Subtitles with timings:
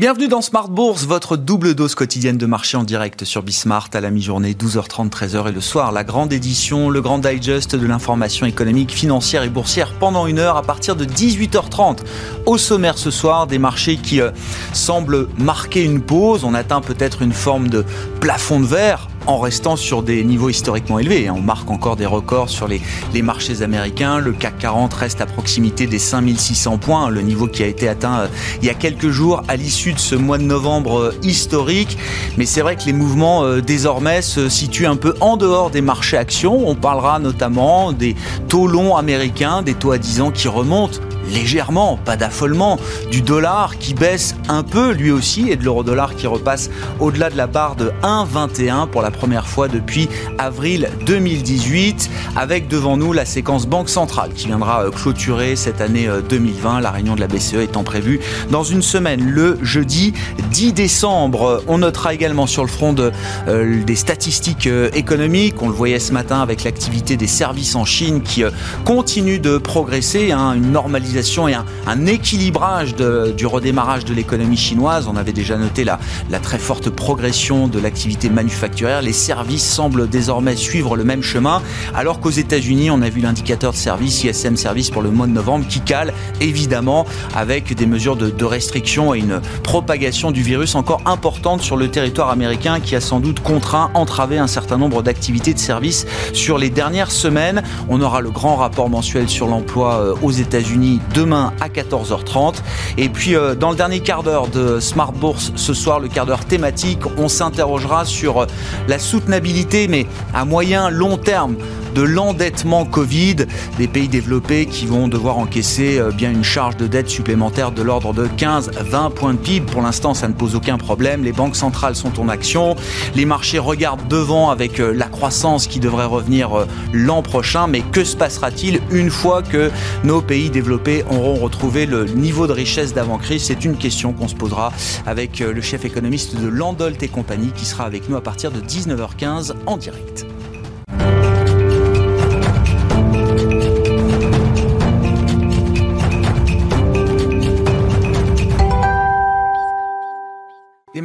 [0.00, 4.00] Bienvenue dans Smart Bourse, votre double dose quotidienne de marché en direct sur Bismart à
[4.00, 8.46] la mi-journée, 12h30, 13h et le soir, la grande édition, le grand digest de l'information
[8.46, 11.98] économique, financière et boursière pendant une heure à partir de 18h30.
[12.46, 14.30] Au sommaire ce soir, des marchés qui euh,
[14.72, 16.44] semblent marquer une pause.
[16.44, 17.84] On atteint peut-être une forme de
[18.20, 21.30] plafond de verre en restant sur des niveaux historiquement élevés.
[21.30, 22.80] On marque encore des records sur les,
[23.22, 24.18] marchés américains.
[24.18, 28.20] Le CAC 40 reste à proximité des 5600 points, le niveau qui a été atteint
[28.20, 28.26] euh,
[28.62, 31.98] il y a quelques jours à l'issue de ce mois de novembre euh, historique.
[32.36, 35.82] Mais c'est vrai que les mouvements euh, désormais se situent un peu en dehors des
[35.82, 36.68] marchés actions.
[36.68, 38.16] On parlera notamment des
[38.48, 40.98] taux longs américains, des taux à 10 ans qui remontent
[41.30, 42.78] légèrement, pas d'affolement,
[43.10, 47.36] du dollar qui baisse un peu lui aussi et de l'euro-dollar qui repasse au-delà de
[47.36, 53.24] la barre de 1,21 pour la première fois depuis avril 2018 avec devant nous la
[53.24, 57.26] séquence Banque Centrale qui viendra euh, clôturer cette année 2020, euh, la réunion de la
[57.26, 60.12] BCE étant prévue dans une semaine le jeudi
[60.50, 61.62] 10 décembre.
[61.68, 66.40] On notera également sur le front euh, des statistiques économiques, on le voyait ce matin
[66.40, 68.42] avec l'activité des services en Chine qui
[68.84, 75.06] continue de progresser, hein, une normalisation et un, équilibrage du redémarrage de l'économie chinoise.
[75.06, 75.98] On avait déjà noté la,
[76.42, 79.02] très forte progression de l'activité manufacturière.
[79.02, 81.62] Les services semblent désormais suivre le même chemin,
[81.94, 85.32] alors qu'aux États-Unis, on a vu l'indicateur de service ISM Service pour le mois de
[85.32, 90.74] novembre qui cale évidemment avec des mesures de, de restriction et une propagation du virus
[90.74, 95.02] encore importante sur le territoire américain qui a sans doute contraint, entravé un certain nombre
[95.02, 97.62] d'activités de services sur les dernières semaines.
[97.88, 102.56] On aura le grand rapport mensuel sur l'emploi euh, aux États-Unis demain à 14h30.
[102.98, 106.26] Et puis euh, dans le dernier quart d'heure de Smart Bourse ce soir, le quart
[106.26, 108.46] d'heure thématique, on s'interrogera sur euh,
[108.88, 111.56] la soutenabilité, mais à moyen long terme
[111.94, 113.36] de l'endettement Covid
[113.78, 118.12] des pays développés qui vont devoir encaisser euh, une charge de dette supplémentaire de l'ordre
[118.12, 119.66] de 15-20 points de PIB.
[119.66, 121.24] Pour l'instant, ça ne pose aucun problème.
[121.24, 122.76] Les banques centrales sont en action.
[123.14, 126.50] Les marchés regardent devant avec la croissance qui devrait revenir
[126.92, 127.66] l'an prochain.
[127.66, 129.70] Mais que se passera-t-il une fois que
[130.04, 133.44] nos pays développés auront retrouvé le niveau de richesse d'avant-crise?
[133.44, 134.72] C'est une question qu'on se posera
[135.06, 138.50] avec euh, le chef économiste de Landolt et compagnie qui sera avec nous à partir
[138.50, 140.26] de 19h15 en direct.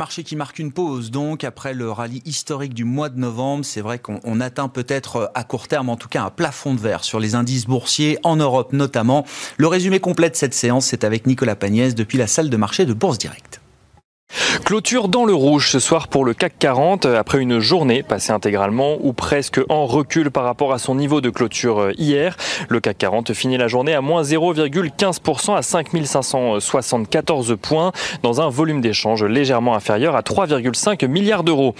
[0.05, 3.65] Les marchés qui marquent une pause, donc, après le rallye historique du mois de novembre.
[3.65, 6.79] C'est vrai qu'on atteint peut-être euh, à court terme, en tout cas, un plafond de
[6.79, 9.25] verre sur les indices boursiers, en Europe notamment.
[9.57, 12.85] Le résumé complet de cette séance, c'est avec Nicolas Pagnès depuis la salle de marché
[12.85, 13.61] de Bourse Directe.
[14.63, 18.97] Clôture dans le rouge ce soir pour le CAC 40 après une journée passée intégralement
[19.01, 22.35] ou presque en recul par rapport à son niveau de clôture euh, hier.
[22.69, 27.91] Le CAC 40 finit la journée à moins 0,15% à 5574 points
[28.23, 31.75] dans un volume d'échange légèrement inférieur à 3,5 milliards d'euros.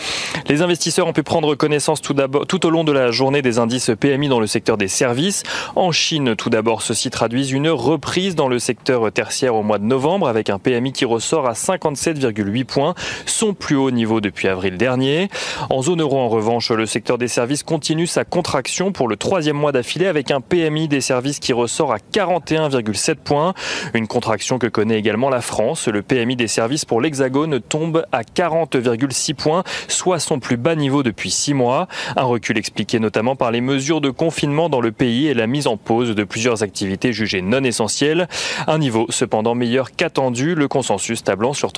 [0.48, 2.16] Les investisseurs ont pu prendre connaissance tout,
[2.48, 5.44] tout au long de la journée des indices PMI dans le secteur des services.
[5.76, 9.86] En Chine, tout d'abord, ceci traduit une reprise dans le secteur tertiaire au mois de
[9.86, 12.94] novembre avec un PMI qui ressort à 57,8 points,
[13.26, 15.30] son plus haut niveau depuis avril dernier.
[15.70, 19.58] En zone euro, en revanche, le secteur des services continue sa contraction pour le troisième
[19.58, 23.54] mois d'affilée avec un PMI des services qui ressort à 41,7 points.
[23.94, 25.88] Une contraction que connaît également la France.
[25.88, 31.04] Le PMI des services pour l'Hexagone tombe à 40,6 points, soit son plus bas niveau
[31.04, 31.88] depuis six mois.
[32.16, 35.68] Un recul expliqué notamment par les mesures de confinement dans le pays et la mise
[35.68, 38.28] en pause de plusieurs activités jugées non essentielles.
[38.68, 41.74] Un niveau cependant meilleur qu'attendu, le consensus tablant sur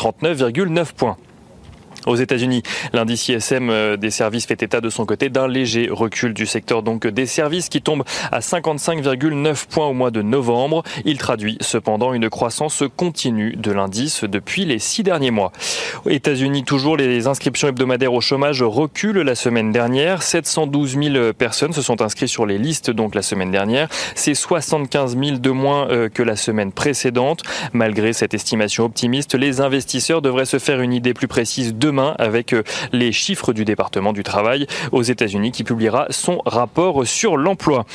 [0.57, 1.36] 39,9 points.
[2.07, 2.63] Aux États-Unis,
[2.93, 6.81] l'indice ISM euh, des services fait état de son côté d'un léger recul du secteur
[6.81, 10.83] donc des services qui tombe à 55,9 points au mois de novembre.
[11.03, 15.51] Il traduit cependant une croissance continue de l'indice depuis les six derniers mois.
[16.05, 20.23] Aux États-Unis, toujours les inscriptions hebdomadaires au chômage reculent la semaine dernière.
[20.23, 23.89] 712 000 personnes se sont inscrites sur les listes donc la semaine dernière.
[24.15, 27.43] C'est 75 000 de moins euh, que la semaine précédente.
[27.73, 32.55] Malgré cette estimation optimiste, les investisseurs devraient se faire une idée plus précise demain avec
[32.91, 37.85] les chiffres du département du travail aux États-Unis qui publiera son rapport sur l'emploi.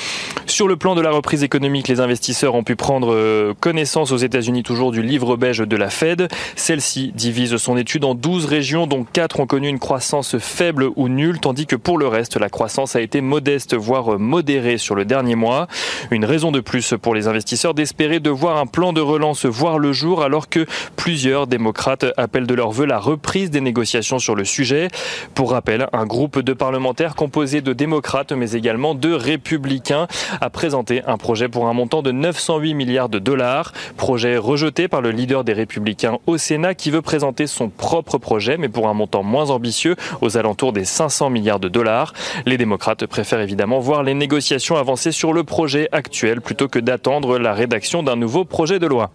[0.47, 4.63] Sur le plan de la reprise économique, les investisseurs ont pu prendre connaissance aux États-Unis
[4.63, 6.29] toujours du livre beige de la Fed.
[6.57, 11.09] Celle-ci divise son étude en 12 régions dont 4 ont connu une croissance faible ou
[11.09, 15.05] nulle, tandis que pour le reste, la croissance a été modeste, voire modérée sur le
[15.05, 15.69] dernier mois.
[16.11, 19.79] Une raison de plus pour les investisseurs d'espérer de voir un plan de relance voir
[19.79, 20.67] le jour alors que
[20.97, 24.89] plusieurs démocrates appellent de leur vœu la reprise des négociations sur le sujet.
[25.35, 30.07] Pour rappel, un groupe de parlementaires composé de démocrates mais également de républicains
[30.41, 33.73] a présenté un projet pour un montant de 908 milliards de dollars.
[33.97, 38.57] Projet rejeté par le leader des républicains au Sénat qui veut présenter son propre projet
[38.57, 42.15] mais pour un montant moins ambitieux aux alentours des 500 milliards de dollars.
[42.47, 47.39] Les démocrates préfèrent évidemment voir les négociations avancer sur le projet actuel plutôt que d'attendre
[47.39, 49.11] la rédaction d'un nouveau projet de loi.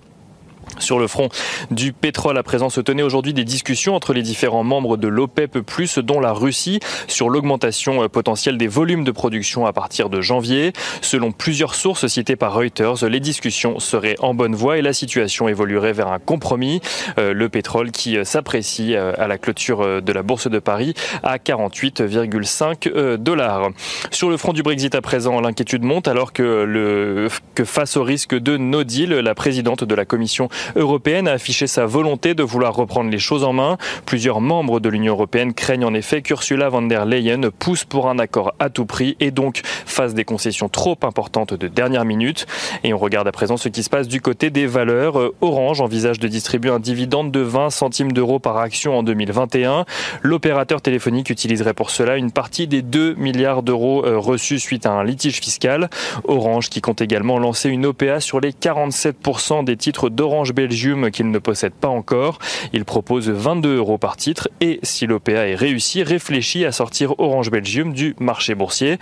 [0.80, 1.30] Sur le front
[1.72, 5.58] du pétrole, à présent se tenaient aujourd'hui des discussions entre les différents membres de l'OPEP+,
[5.98, 10.74] dont la Russie, sur l'augmentation euh, potentielle des volumes de production à partir de janvier.
[11.02, 15.48] Selon plusieurs sources citées par Reuters, les discussions seraient en bonne voie et la situation
[15.48, 16.82] évoluerait vers un compromis.
[17.18, 21.38] Euh, le pétrole qui euh, s'apprécie à la clôture de la Bourse de Paris à
[21.38, 23.70] 48,5 dollars.
[24.12, 28.04] Sur le front du Brexit à présent, l'inquiétude monte alors que, le, que face au
[28.04, 32.44] risque de no deal, la présidente de la Commission européenne a affiché sa volonté de
[32.44, 33.78] vouloir reprendre les choses en main.
[34.06, 38.20] Plusieurs membres de l'Union européenne craignent en effet qu'Ursula von der Leyen pousse pour un
[38.20, 42.46] accord à tout prix et donc fasse des concessions trop importantes de dernière minute.
[42.84, 45.32] Et on regarde à présent ce qui se passe du côté des valeurs.
[45.42, 49.86] Orange envisage de distribuer un dividende de 20 centimes d'euros par action en 2021.
[50.22, 54.92] L'opérateur téléphonique utiliserait pour cela une partie des 2 milliards d'euros euh, reçus suite à
[54.92, 55.90] un litige fiscal.
[56.26, 61.30] Orange qui compte également lancer une OPA sur les 47% des titres d'Orange Belgium qu'il
[61.30, 62.40] ne possède pas encore.
[62.74, 67.52] Il propose 22 euros par titre et si l'OPA est réussi, réfléchit à sortir Orange
[67.52, 68.98] Belgium du marché boursier.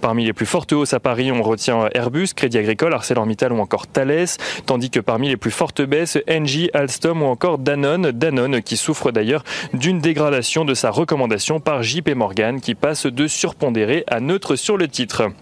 [0.00, 3.88] Parmi les plus fortes hausses à Paris, on retient Airbus, Crédit Agricole, ArcelorMittal ou encore
[3.88, 4.26] Thales,
[4.64, 9.10] tandis que parmi les plus fortes baisses, Engie, Alstom ou encore Danone, Danone qui souffre
[9.10, 9.42] d'ailleurs
[9.74, 14.76] d'une dégradation de sa recommandation par JP Morgan qui passe de surpondéré à neutre sur
[14.76, 15.32] le titre.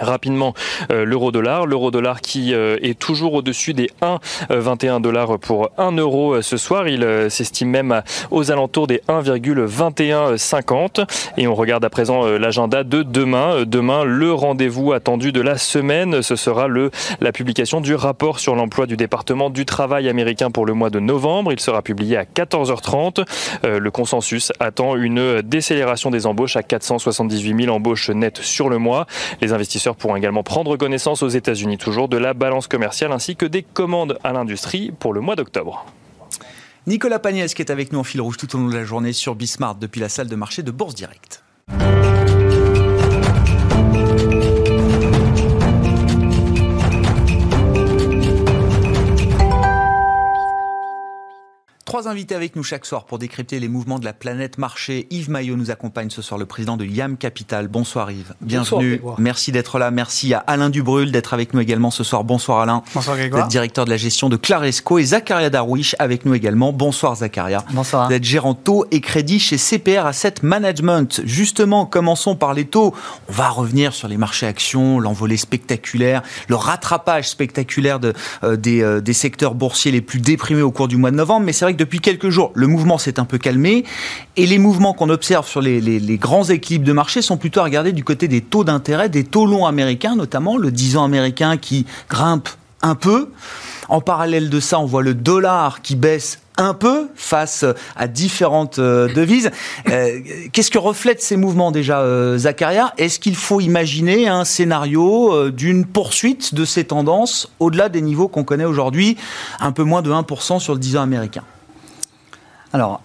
[0.00, 0.54] Rapidement,
[0.90, 1.66] euh, l'euro-dollar.
[1.66, 6.88] L'euro-dollar qui euh, est toujours au-dessus des 1,21 dollars pour 1 euro euh, ce soir.
[6.88, 11.06] Il s'estime même aux alentours des 1,2150.
[11.36, 13.64] Et on regarde à présent l'agenda de demain.
[13.66, 16.90] Demain, le rendez-vous attendu de la semaine, ce sera le,
[17.20, 21.00] la publication du rapport sur l'emploi du département du travail américain pour le mois de
[21.00, 21.52] novembre.
[21.52, 23.24] Il sera publié à 14h30.
[23.64, 29.06] Le consensus attend une décélération des embauches à 478 000 embauches nettes sur le mois.
[29.40, 33.46] Les investisseurs pourront également prendre connaissance aux États-Unis toujours de la balance commerciale ainsi que
[33.46, 35.86] des commandes à l'industrie pour le mois d'octobre.
[36.86, 39.12] Nicolas Pagnès qui est avec nous en fil rouge tout au long de la journée
[39.12, 41.44] sur Bismart depuis la salle de marché de Bourse Direct.
[51.96, 55.06] Trois invités avec nous chaque soir pour décrypter les mouvements de la planète marché.
[55.08, 57.68] Yves Maillot nous accompagne ce soir, le président de Yam Capital.
[57.68, 59.00] Bonsoir Yves, bienvenue.
[59.16, 59.90] Merci d'être là.
[59.90, 62.22] Merci à Alain Dubrul d'être avec nous également ce soir.
[62.22, 62.82] Bonsoir Alain.
[62.94, 63.48] Bonsoir Grégoire.
[63.48, 66.70] directeur de la gestion de Claresco et Zakaria Darwish avec nous également.
[66.70, 67.64] Bonsoir Zakaria.
[67.70, 68.08] Bonsoir.
[68.08, 71.22] Vous êtes gérant taux et crédit chez CPR Asset Management.
[71.24, 72.94] Justement, commençons par les taux.
[73.30, 78.12] On va revenir sur les marchés actions, l'envolée spectaculaire, le rattrapage spectaculaire de,
[78.44, 81.46] euh, des, euh, des secteurs boursiers les plus déprimés au cours du mois de novembre.
[81.46, 83.84] Mais c'est vrai depuis quelques jours, le mouvement s'est un peu calmé
[84.36, 87.92] et les mouvements qu'on observe sur les, grands équilibres de marché sont plutôt à regarder
[87.92, 91.86] du côté des taux d'intérêt, des taux longs américains notamment, le 10 ans américain qui
[92.10, 92.48] grimpe
[92.82, 93.30] un peu.
[93.88, 98.80] En parallèle de ça, on voit le dollar qui baisse un peu face à différentes
[98.80, 99.52] euh, devises.
[99.88, 100.18] Euh,
[100.52, 106.52] qu'est-ce que reflètent ces mouvements déjà, euh, Est-ce qu'il faut imaginer un scénario d'une poursuite
[106.52, 109.16] de ces tendances au-delà des niveaux qu'on connaît aujourd'hui,
[109.60, 111.44] un peu moins de 1% sur le 10 ans américain?
[112.76, 113.00] Alors,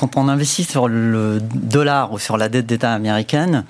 [0.00, 3.64] quand on investit sur le dollar ou sur la dette d'État américaine,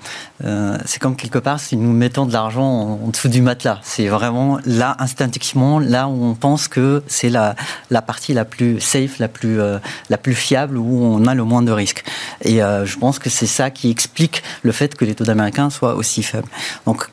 [0.45, 2.63] euh, c'est comme quelque part si nous mettons de l'argent
[3.03, 3.79] en, dessous du matelas.
[3.83, 7.55] C'est vraiment là, instinctivement, là où on pense que c'est la,
[7.89, 9.79] la partie la plus safe, la plus, euh,
[10.09, 12.05] la plus fiable, où on a le moins de risques.
[12.43, 15.69] Et euh, je pense que c'est ça qui explique le fait que les taux d'Américains
[15.69, 16.47] soient aussi faibles.
[16.85, 17.09] Donc,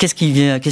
[0.00, 0.14] qu'est-ce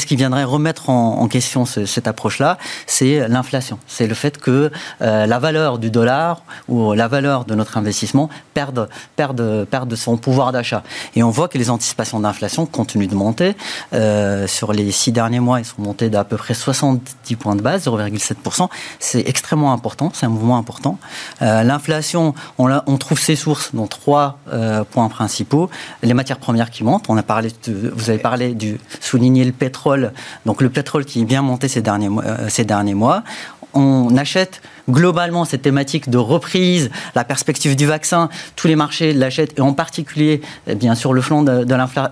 [0.07, 2.57] qui, viendrait remettre en, question cette approche-là?
[2.87, 3.79] C'est l'inflation.
[3.87, 8.31] C'est le fait que euh, la valeur du dollar ou la valeur de notre investissement
[8.55, 10.83] perde, perde, son pouvoir d'achat.
[11.15, 13.55] Et on voit que les anticipations d'inflation continuent de monter.
[13.93, 17.63] Euh, sur les six derniers mois, ils sont montés d'à peu près 70 points de
[17.63, 18.69] base, 0,7%.
[18.99, 20.99] C'est extrêmement important, c'est un mouvement important.
[21.43, 24.39] Euh, l'inflation, on, trouve ses sources dans trois
[24.91, 25.69] points principaux.
[26.03, 27.07] Les matières premières qui montent.
[27.09, 28.79] On a parlé vous avez parlé du
[29.19, 30.13] souligner le pétrole.
[30.47, 32.25] Donc le pétrole qui est bien monté ces derniers mois.
[32.49, 33.25] ces derniers mois.
[33.75, 39.59] On achète globalement cette thématique de reprise, la perspective du vaccin, tous les marchés l'achètent
[39.59, 41.67] et en particulier eh bien sur le flanc de,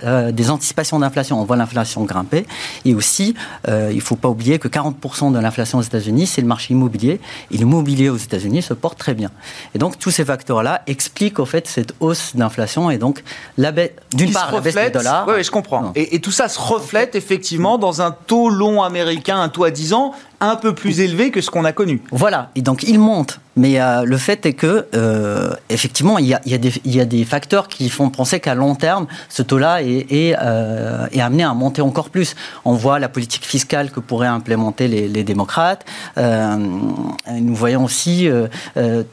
[0.05, 2.47] euh, des anticipations d'inflation, on voit l'inflation grimper
[2.85, 3.35] et aussi
[3.69, 6.75] euh, il ne faut pas oublier que 40% de l'inflation aux États-Unis c'est le marché
[6.75, 9.31] immobilier et l'immobilier aux États-Unis se porte très bien.
[9.75, 13.23] Et donc tous ces facteurs-là expliquent au fait cette hausse d'inflation et donc
[13.59, 15.27] la baisse d'une part la baisse du dollar.
[15.29, 15.93] Oui, je comprends.
[15.95, 19.71] Et, et, tout ça se reflète effectivement dans un taux long américain, un taux à
[19.71, 22.03] 10 ans un peu plus élevé que ce qu'on a connu.
[22.11, 23.41] Voilà, et donc il monte.
[23.57, 26.73] Mais euh, le fait est que, euh, effectivement, il y, a, il, y a des,
[26.85, 30.37] il y, a, des, facteurs qui font penser qu'à long terme, ce taux-là est, est,
[30.39, 32.37] euh, est, amené à monter encore plus.
[32.67, 35.87] On voit la politique fiscale que pourraient implémenter les, les démocrates.
[36.17, 38.29] Nous voyons aussi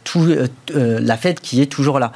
[0.03, 0.27] tout,
[0.73, 2.11] la Fed qui est toujours là.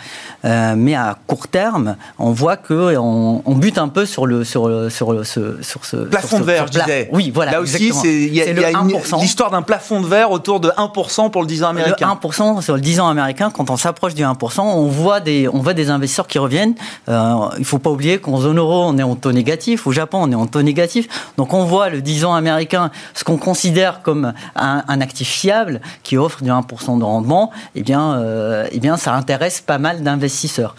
[0.76, 4.68] mais à court terme, on voit que on, on bute un peu sur le sur
[4.68, 7.10] le, sur le, sur ce plafond de verre, je disais.
[7.14, 7.54] Oui, voilà.
[7.54, 8.72] Là aussi, il y a, y a
[9.20, 12.17] l'histoire d'un plafond de verre autour de 1% pour le 10 ans américain.
[12.18, 15.60] 1% sur le 10 ans américain, quand on s'approche du 1%, on voit des, on
[15.60, 16.76] voit des investisseurs qui reviennent.
[17.10, 19.88] Euh, il ne faut pas oublier qu'en zone euro, on est en taux négatif.
[19.88, 21.08] Au Japon, on est en taux négatif.
[21.38, 26.18] Donc on voit le 10 ans américain, ce qu'on considère comme un, actif fiable qui
[26.18, 30.76] offre du 1% de rendement, eh bien, euh, eh bien, ça intéresse pas mal d'investisseurs.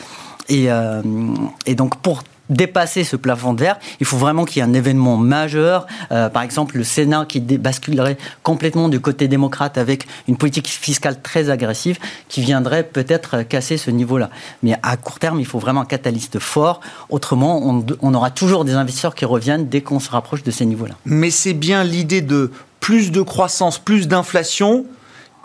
[0.48, 1.02] Et, euh,
[1.66, 4.74] et donc pour dépasser ce plafond de verre, il faut vraiment qu'il y ait un
[4.74, 10.36] événement majeur, euh, par exemple le Sénat qui basculerait complètement du côté démocrate avec une
[10.36, 14.30] politique fiscale très agressive qui viendrait peut-être casser ce niveau-là.
[14.62, 18.64] Mais à court terme, il faut vraiment un catalyste fort, autrement on, on aura toujours
[18.64, 20.94] des investisseurs qui reviennent dès qu'on se rapproche de ces niveaux-là.
[21.04, 22.50] Mais c'est bien l'idée de
[22.80, 24.86] plus de croissance, plus d'inflation,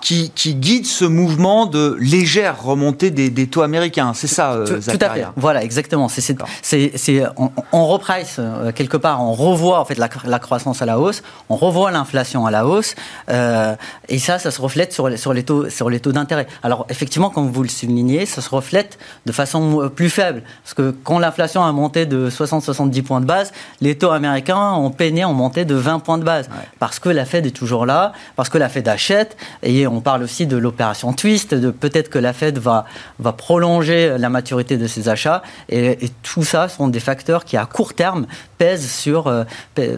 [0.04, 4.14] qui, guide ce mouvement de légère remontée des, taux américains.
[4.14, 5.26] C'est ça, euh, tout, tout, à fait.
[5.38, 6.10] Voilà, exactement.
[6.10, 10.86] C'est, c'est, on, on reprice euh, quelque part, on revoit en fait la, croissance à
[10.86, 12.96] la hausse, on revoit l'inflation à la hausse,
[13.30, 13.76] euh,
[14.10, 16.48] et ça, ça se reflète sur, sur les taux, sur les taux d'intérêt.
[16.64, 20.94] Alors effectivement, comme vous le soulignez, ça se reflète de façon plus faible, parce que
[21.04, 25.34] quand l'inflation a monté de 60-70 points de base, les taux américains ont peiné, ont
[25.34, 28.58] monté de 20 points de base, parce que la Fed est toujours là, parce que
[28.58, 32.58] la Fed achète, et on parle aussi de l'opération Twist, de peut-être que la Fed
[32.58, 32.86] va,
[33.20, 35.42] va prolonger la maturité de ses achats.
[35.70, 38.26] Et, tout ça sont des facteurs qui, à court terme,
[38.58, 39.44] pèsent sur, euh,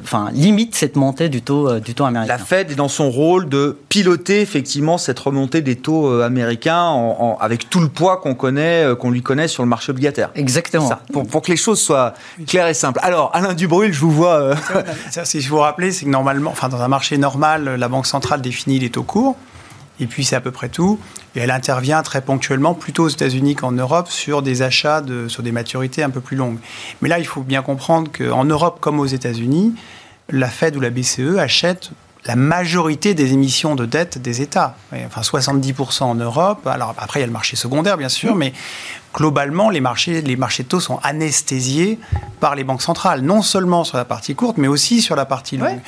[0.01, 2.33] enfin, limite cette montée du taux, euh, du taux américain.
[2.33, 7.15] La Fed est dans son rôle de piloter effectivement cette remontée des taux euh, américains
[7.39, 10.29] avec tout le poids qu'on connaît, qu'on lui connaît sur le marché obligataire.
[10.35, 10.89] Exactement.
[11.11, 12.13] pour, pour, que les choses soient
[12.47, 12.99] claires et simples.
[13.03, 14.55] Alors, Alain Dubrul, je vous vois.
[15.23, 18.41] si je vous rappelez, c'est que normalement, enfin, dans un marché normal, la Banque centrale
[18.41, 19.35] définit les taux courts.
[19.99, 20.99] Et puis c'est à peu près tout.
[21.35, 25.51] Et elle intervient très ponctuellement, plutôt aux États-Unis qu'en Europe, sur des achats sur des
[25.51, 26.57] maturités un peu plus longues.
[27.01, 29.75] Mais là, il faut bien comprendre qu'en Europe comme aux États-Unis,
[30.29, 31.91] la Fed ou la BCE achètent
[32.25, 34.75] la majorité des émissions de dette des États.
[35.05, 36.65] Enfin, 70% en Europe.
[36.65, 38.51] Alors après, il y a le marché secondaire, bien sûr, mais
[39.13, 41.99] globalement, les marchés, les marchés de taux sont anesthésiés
[42.39, 45.57] par les banques centrales, non seulement sur la partie courte, mais aussi sur la partie
[45.57, 45.79] longue.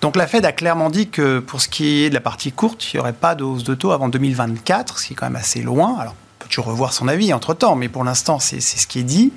[0.00, 2.92] Donc la Fed a clairement dit que pour ce qui est de la partie courte,
[2.92, 5.36] il n'y aurait pas de hausse de taux avant 2024, ce qui est quand même
[5.36, 5.96] assez loin.
[5.98, 9.32] Alors, peut toujours revoir son avis entre-temps, mais pour l'instant, c'est ce qui est dit.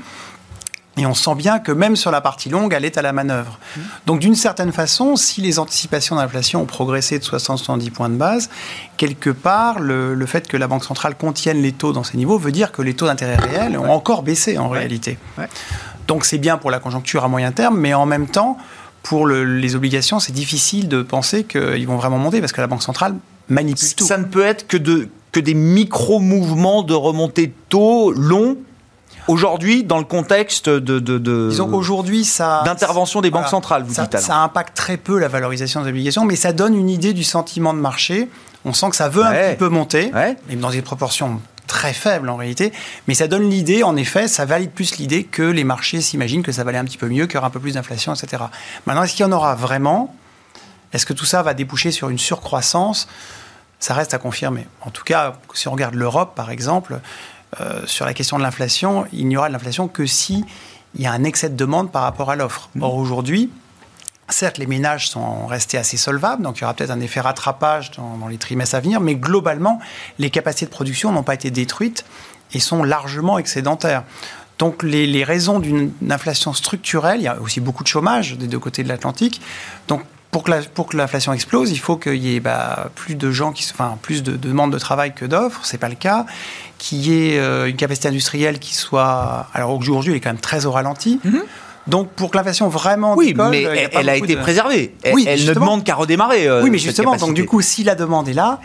[0.97, 3.59] Et on sent bien que même sur la partie longue, elle est à la manœuvre.
[3.59, 3.81] Mmh.
[4.05, 8.49] Donc d'une certaine façon, si les anticipations d'inflation ont progressé de 60-70 points de base,
[8.97, 12.51] quelque part, le, fait que la Banque centrale contienne les taux dans ces niveaux veut
[12.51, 15.17] dire que les taux d'intérêt réels ont encore baissé en réalité.
[16.07, 18.57] Donc c'est bien pour la conjoncture à moyen terme, mais en même temps,
[19.03, 22.83] pour les obligations, c'est difficile de penser qu'ils vont vraiment monter parce que la Banque
[22.83, 23.15] centrale
[23.47, 24.05] manipule tout.
[24.05, 28.57] Ça ne peut être que, de, que des micro-mouvements de remontée de taux longs
[29.27, 34.03] Aujourd'hui, dans le contexte de, de, disons qu'aujourd'hui ça d'intervention des banques centrales, vous ça,
[34.03, 37.23] dites ça impacte très peu la valorisation des obligations, mais ça donne une idée du
[37.23, 38.29] sentiment de marché.
[38.65, 42.29] On sent que ça veut un petit peu monter, même dans des proportions très faibles
[42.29, 42.71] en réalité,
[43.07, 46.53] mais ça donne l'idée, en effet, ça valide plus l'idée que les marchés s'imaginent que
[46.53, 48.43] ça va aller un petit peu mieux, qu'il y aura un peu plus d'inflation, etc.
[48.85, 50.15] Maintenant, est-ce qu'il y en aura vraiment?
[50.93, 53.07] Est-ce que tout ça va déboucher sur une surcroissance?
[53.79, 54.65] Ça reste à confirmer.
[54.81, 56.99] En tout cas, si on regarde l'Europe, par exemple,
[57.59, 60.45] euh, sur la question de l'inflation, il n'y aura de l'inflation que si
[60.95, 62.69] il y a un excès de demande par rapport à l'offre.
[62.81, 63.49] Or aujourd'hui,
[64.29, 67.91] Certes, les ménages sont restés assez solvables, donc il y aura peut-être un effet rattrapage
[67.91, 69.79] dans, les trimestres à venir, mais globalement,
[70.19, 72.03] les capacités de production n'ont pas été détruites
[72.51, 74.03] et sont largement excédentaires.
[74.59, 78.59] Donc les, raisons d'une inflation structurelle, il y a aussi beaucoup de chômage des deux
[78.59, 79.39] côtés de l'Atlantique.
[79.87, 80.01] Donc
[80.73, 83.97] pour que, l'inflation explose, il faut qu'il y ait bah, plus de gens, qui, enfin
[84.01, 85.61] plus de, demandes de travail que d'offres.
[85.63, 86.25] C'est pas le cas.
[86.77, 90.39] Qu'il y ait euh, une capacité industrielle qui soit, alors aujourd'hui, elle est quand même
[90.39, 91.19] très au ralenti.
[91.25, 91.41] Mm-hmm.
[91.87, 94.93] Donc pour que l'inflation vraiment oui, mais elle, a, été préservée.
[95.03, 96.47] Elle, oui, elle ne demande qu'à redémarrer.
[96.47, 98.59] Euh, oui, mais justement, donc du coup, si la demande est là,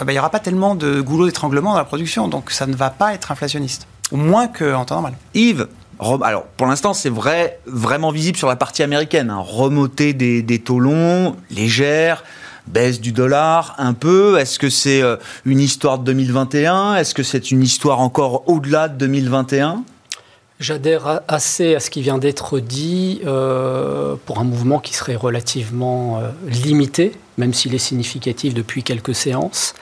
[0.00, 2.66] euh, bah, il n'y aura pas tellement de goulot d'étranglement dans la production, donc ça
[2.66, 5.14] ne va pas être inflationniste, au moins qu'en temps normal.
[5.34, 5.66] Yves,
[6.00, 9.38] alors pour l'instant c'est vrai, vraiment visible sur la partie américaine, hein.
[9.38, 12.24] remontée des, des taux longs, légère
[12.66, 14.38] baisse du dollar un peu.
[14.38, 18.88] Est-ce que c'est euh, une histoire de 2021 Est-ce que c'est une histoire encore au-delà
[18.88, 19.84] de 2021
[20.60, 26.20] J'adhère assez à ce qui vient d'être dit euh, pour un mouvement qui serait relativement
[26.20, 29.74] euh, limité, même s'il est significatif depuis quelques séances,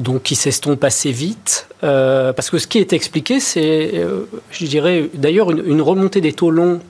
[0.00, 1.68] donc qui s'estompe assez vite.
[1.84, 4.04] Euh, parce que ce qui est expliqué, c'est,
[4.50, 6.80] je dirais, d'ailleurs une, remontée des taux longs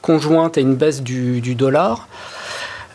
[0.00, 2.08] conjointe à une baisse du, du dollar.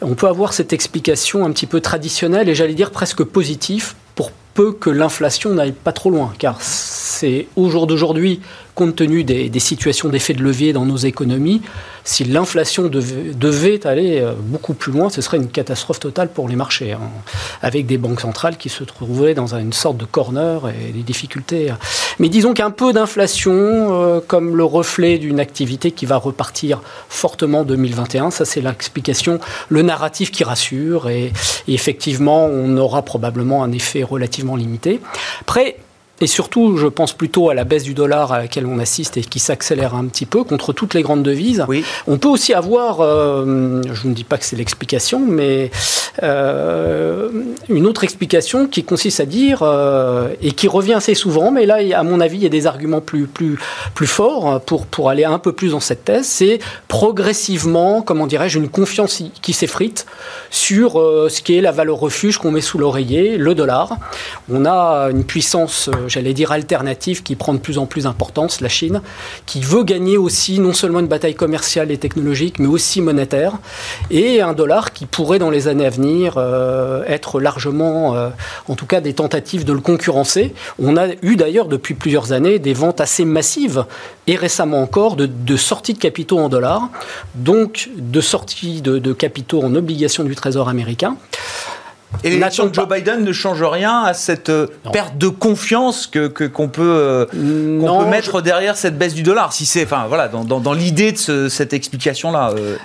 [0.01, 4.31] On peut avoir cette explication un petit peu traditionnelle et j'allais dire presque positive pour
[4.53, 8.41] peu que l'inflation n'aille pas trop loin, car c'est au jour d'aujourd'hui
[8.77, 11.63] compte tenu des, situations d'effet de levier dans nos économies,
[12.03, 16.55] si l'inflation devait, aller euh, beaucoup plus loin, ce serait une catastrophe totale pour les
[16.55, 17.01] marchés, hein,
[17.63, 21.73] avec des banques centrales qui se trouveraient dans une sorte de corner et des difficultés.
[22.19, 27.61] Mais disons qu'un peu d'inflation, euh, comme le reflet d'une activité qui va repartir fortement
[27.61, 31.33] en 2021, ça c'est l'explication, le narratif qui rassure, et,
[31.67, 35.01] et effectivement, on aura probablement un effet relativement limité.
[35.41, 35.77] Après,
[36.19, 39.21] et surtout, je pense plutôt à la baisse du dollar à laquelle on assiste et
[39.21, 41.63] qui s'accélère un petit peu contre toutes les grandes devises.
[41.67, 41.83] Oui.
[42.07, 45.69] On peut aussi avoir, euh, je ne dis pas que c'est l'explication, mais
[46.23, 47.29] euh,
[47.69, 51.77] une autre explication qui consiste à dire, euh, et qui revient assez souvent, mais là,
[51.95, 53.59] à mon avis, il y a des arguments plus, plus,
[53.93, 56.57] plus forts pour, pour aller un peu plus dans cette thèse, c'est
[56.87, 60.07] progressivement, comment dirais-je, une confiance qui s'effrite
[60.49, 63.97] sur ce qui est la valeur refuge qu'on met sous l'oreiller, le dollar.
[64.49, 68.69] On a une puissance j'allais dire, alternative qui prend de plus en plus d'importance, la
[68.69, 69.01] Chine,
[69.45, 73.53] qui veut gagner aussi non seulement une bataille commerciale et technologique, mais aussi monétaire,
[74.09, 78.29] et un dollar qui pourrait dans les années à venir euh, être largement, euh,
[78.67, 80.53] en tout cas, des tentatives de le concurrencer.
[80.79, 83.85] On a eu d'ailleurs depuis plusieurs années des ventes assez massives,
[84.27, 86.89] et récemment encore, de, sorties de capitaux en dollars,
[87.35, 91.17] donc de sorties de, de capitaux en obligations du Trésor américain.
[92.23, 96.27] Et l'élection de Joe Biden ne change rien à cette euh, perte de confiance que
[96.27, 99.53] qu'on peut, euh, qu'on peut mettre derrière cette baisse du dollar.
[99.53, 102.51] Si c'est, enfin voilà, dans, dans, dans l'idée de cette explication-là.
[102.57, 102.77] Euh,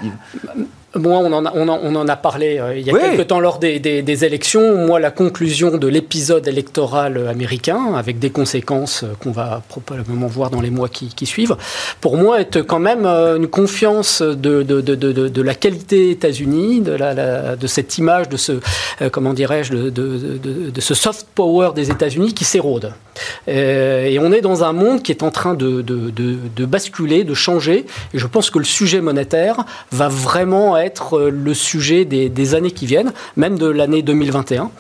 [0.95, 3.59] Bon, on en a, on en, a parlé euh, il y a quelques temps lors
[3.59, 4.77] des, des, élections.
[4.77, 10.51] Moi, la conclusion de l'épisode électoral américain, avec des conséquences euh, qu'on va probablement voir
[10.51, 11.57] dans les mois qui, qui, suivent,
[12.03, 16.83] pour moi, est quand même euh, une confiance de, de, de, de la qualité États-Unis,
[16.83, 18.61] de, la, de cette image, de ce,
[19.11, 22.93] comment dirais-je, de, de, ce soft power des États-Unis qui s'érode.
[23.47, 27.87] Et on est dans un monde qui est en train de, de, basculer, de changer.
[28.13, 30.82] Et je pense que le sujet monétaire va vraiment être
[31.13, 34.71] euh, le sujet des, années qui viennent, même de l'année 2021,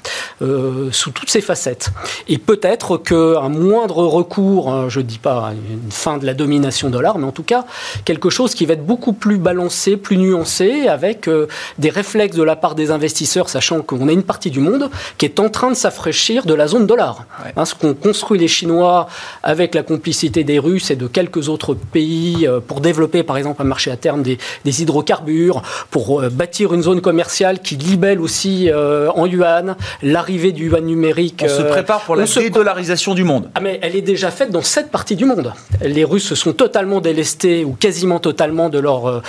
[0.42, 1.90] euh, sous toutes ses facettes.
[2.28, 6.90] Et peut-être qu'un moindre recours, hein, je ne dis pas une fin de la domination
[6.90, 7.64] dollar, mais en tout cas
[8.04, 11.46] quelque chose qui va être beaucoup plus balancé, plus nuancé, avec euh,
[11.78, 15.24] des réflexes de la part des investisseurs, sachant qu'on a une partie du monde qui
[15.24, 17.24] est en train de s'affraîchir de la zone dollar.
[17.56, 19.08] Hein, ce qu'ont construit les Chinois
[19.42, 23.66] avec la complicité des Russes et de quelques autres pays pour développer par exemple un
[23.66, 25.62] marché à terme des, des hydrocarbures,
[25.92, 30.84] pour euh, bâtir une zone commerciale qui libelle aussi euh, en yuan l'arrivée du yuan
[30.84, 31.42] numérique.
[31.44, 33.50] On se euh, prépare pour la dédollarisation du monde.
[33.54, 35.52] Ah mais elle est déjà faite dans cette partie du monde.
[35.82, 39.22] Les Russes se sont totalement délestés ou quasiment totalement de leur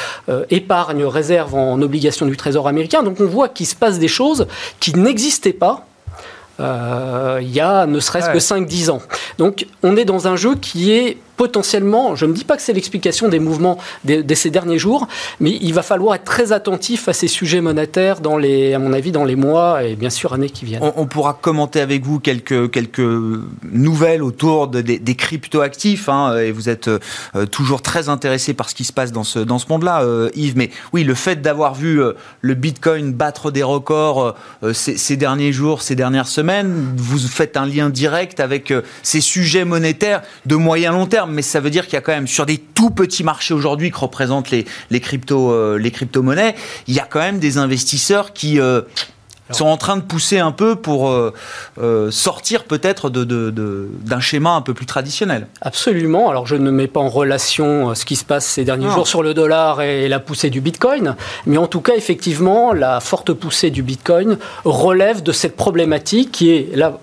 [0.49, 3.03] épargne réserve en obligations du Trésor américain.
[3.03, 4.47] Donc on voit qu'il se passe des choses
[4.79, 5.85] qui n'existaient pas
[6.59, 9.01] il y a ne serait-ce que 5-10 ans.
[9.37, 12.73] Donc on est dans un jeu qui est potentiellement, je ne dis pas que c'est
[12.73, 15.07] l'explication des mouvements de, ces derniers jours,
[15.39, 18.93] mais il va falloir être très attentif à ces sujets monétaires dans les, à mon
[18.93, 20.81] avis, dans les mois et bien sûr années qui viennent.
[20.95, 22.99] On, pourra commenter avec vous quelques, quelques
[23.71, 26.87] nouvelles autour des, des cryptoactifs, hein, et vous êtes
[27.35, 30.29] euh, toujours très intéressé par ce qui se passe dans ce, dans ce monde-là, euh,
[30.35, 30.57] Yves.
[30.57, 34.35] Mais oui, le fait d'avoir vu euh, le Bitcoin battre des records
[34.73, 39.65] ces, ces, derniers jours, ces dernières semaines, vous faites un lien direct avec ces sujets
[39.65, 42.27] monétaires de moyen long terme terme, mais ça veut dire qu'il y a quand même
[42.27, 46.55] sur des tout petits marchés aujourd'hui que représentent les, les crypto euh, les crypto-monnaies,
[46.87, 48.81] il y a quand même des investisseurs qui euh,
[49.51, 54.19] sont en train de pousser un peu pour euh, sortir peut-être d'un de, de, d'un
[54.19, 55.47] schéma un peu plus traditionnel.
[55.61, 56.29] Absolument.
[56.29, 58.93] Alors je ne mets pas en relation ce qui se passe ces derniers non.
[58.93, 62.99] jours sur le dollar et la poussée du Bitcoin, mais en tout cas effectivement la
[62.99, 66.99] forte poussée du Bitcoin relève de cette problématique qui est là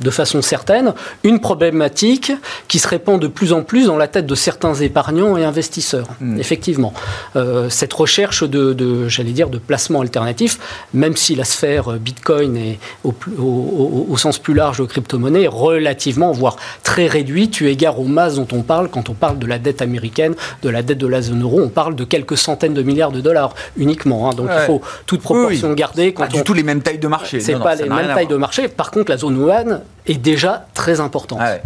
[0.00, 0.92] de façon certaine,
[1.24, 2.30] une problématique
[2.68, 6.08] qui se répand de plus en plus dans la tête de certains épargnants et investisseurs.
[6.20, 6.38] Mmh.
[6.38, 6.92] Effectivement,
[7.34, 10.58] euh, cette recherche de, de j'allais dire, de placement alternatif,
[10.92, 16.30] même si la sphère Bitcoin est au, au, au sens plus large de crypto-monnaie relativement,
[16.32, 19.58] voire très réduite, tu égard aux masses dont on parle quand on parle de la
[19.58, 22.82] dette américaine, de la dette de la zone euro, on parle de quelques centaines de
[22.82, 24.28] milliards de dollars uniquement.
[24.28, 24.56] Hein, donc ouais.
[24.60, 25.76] il faut toute proportion oui, oui.
[25.76, 26.12] garder.
[26.12, 26.36] Quand pas on...
[26.36, 27.40] du tout les mêmes tailles de marché.
[27.40, 28.68] C'est pas les mêmes tailles de marché.
[28.68, 31.38] Par contre, la zone one est déjà très importante.
[31.42, 31.56] Ah.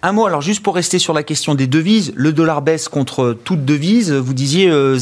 [0.00, 3.32] Un mot, alors juste pour rester sur la question des devises, le dollar baisse contre
[3.32, 4.12] toute devise.
[4.12, 4.96] Vous disiez, euh,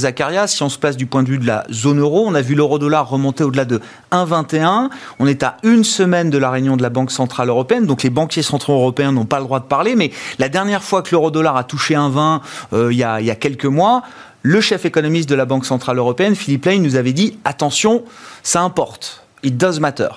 [0.46, 2.54] si on se place du point de vue de la zone euro, on a vu
[2.54, 4.88] l'euro-dollar remonter au-delà de 1,21.
[5.18, 8.11] On est à une semaine de la réunion de la Banque Centrale Européenne, donc les
[8.11, 11.59] banquiers centraux européens n'ont pas le droit de parler, mais la dernière fois que l'euro-dollar
[11.59, 12.40] a touché 1,20,
[12.72, 14.02] euh, il, il y a quelques mois,
[14.40, 18.02] le chef économiste de la Banque Centrale Européenne, Philippe Lane, nous avait dit, attention,
[18.42, 19.26] ça importe.
[19.42, 20.09] It does matter.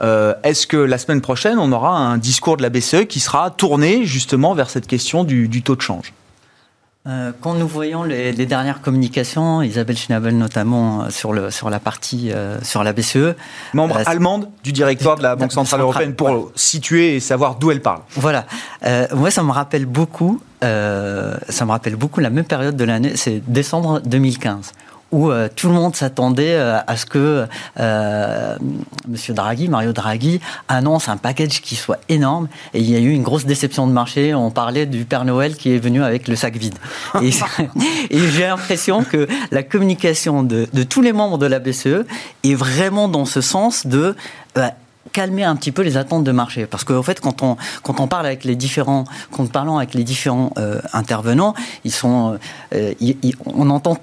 [0.00, 3.50] Euh, Est-ce que la semaine prochaine, on aura un discours de la BCE qui sera
[3.50, 6.12] tourné justement vers cette question du, du taux de change?
[7.08, 11.80] Euh, quand nous voyons les, les, dernières communications, Isabelle Schnabel notamment sur, le, sur la
[11.80, 13.34] partie euh, sur la BCE,
[13.74, 17.72] membre euh, allemande du directoire de la Banque centrale européenne, pour situer et savoir d'où
[17.72, 18.02] elle parle.
[18.14, 18.46] Voilà,
[18.84, 22.84] euh, moi ça me rappelle beaucoup, euh, ça me rappelle beaucoup la même période de
[22.84, 24.70] l'année, c'est décembre 2015
[25.12, 27.46] où euh, tout le monde s'attendait euh, à ce que
[27.78, 28.56] euh,
[29.06, 32.48] Monsieur Draghi, Mario Draghi, annonce un package qui soit énorme.
[32.74, 34.34] Et il y a eu une grosse déception de marché.
[34.34, 36.74] On parlait du Père Noël qui est venu avec le sac vide.
[37.22, 37.30] Et,
[38.10, 42.06] j'ai l'impression que la communication de, tous les membres de la BCE
[42.44, 44.16] est vraiment dans ce sens de
[44.56, 44.68] euh,
[45.12, 48.00] calmer un petit peu les attentes de marché parce qu'en en fait quand on quand
[48.00, 52.38] on parle avec les différents quand parlant avec les différents euh, intervenants ils sont
[52.74, 52.94] euh,
[53.44, 53.98] on entend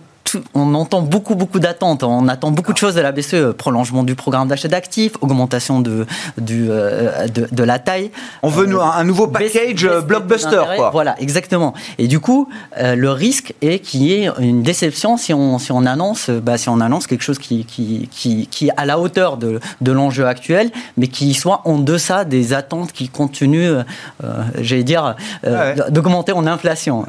[0.54, 2.04] on entend beaucoup, beaucoup d'attentes.
[2.04, 3.54] On attend beaucoup de choses de la BCE.
[3.58, 6.06] Prolongement du programme d'achat d'actifs, augmentation de,
[6.38, 8.12] du, euh, de, de, la taille.
[8.44, 10.62] On veut euh, un nouveau package baisse, blockbuster.
[10.76, 10.90] Quoi.
[10.92, 11.74] Voilà, exactement.
[11.98, 15.72] Et du coup, euh, le risque est qu'il y ait une déception si on, si
[15.72, 19.00] on, annonce, bah, si on annonce quelque chose qui, qui, qui, qui est à la
[19.00, 23.80] hauteur de, de l'enjeu actuel, mais qui soit en deçà des attentes qui continuent,
[24.24, 25.76] euh, j'allais dire, ouais.
[25.90, 27.06] d'augmenter en inflation.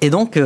[0.00, 0.38] et donc,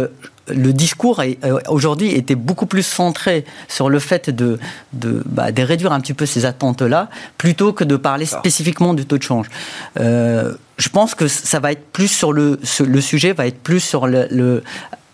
[0.50, 4.58] le discours euh, aujourd'hui était beaucoup plus centré sur le fait de,
[4.92, 9.06] de, bah, de réduire un petit peu ces attentes-là, plutôt que de parler spécifiquement du
[9.06, 9.46] taux de change.
[10.00, 13.80] Euh, je pense que ça va être plus sur le, le sujet, va être plus
[13.80, 14.62] sur le, le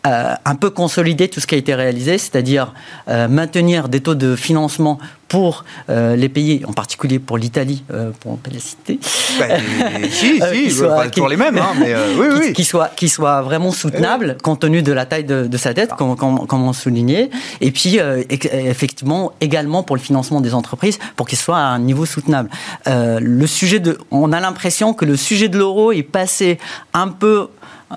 [0.06, 2.74] euh, un peu consolider tout ce qui a été réalisé, c'est-à-dire
[3.08, 7.82] euh, maintenir des taux de financement pour euh, les pays, en particulier pour l'Italie,
[8.20, 9.00] pour ne pas les citer.
[9.38, 9.46] Bah,
[10.10, 12.52] si, si, soit, pas toujours les mêmes, hein, mais oui, qui, oui.
[12.52, 14.42] Qui soit, qui soit vraiment soutenable oui.
[14.42, 15.96] compte tenu de la taille de, de sa dette, ah.
[15.96, 17.30] comme, comme, comme, on soulignait,
[17.62, 22.04] et puis effectivement également pour le financement des entreprises, pour qu'il soit à un niveau
[22.04, 22.50] soutenable.
[22.86, 26.58] le sujet de, on a l'impression que le sujet de l'euro est passé
[26.92, 27.48] un peu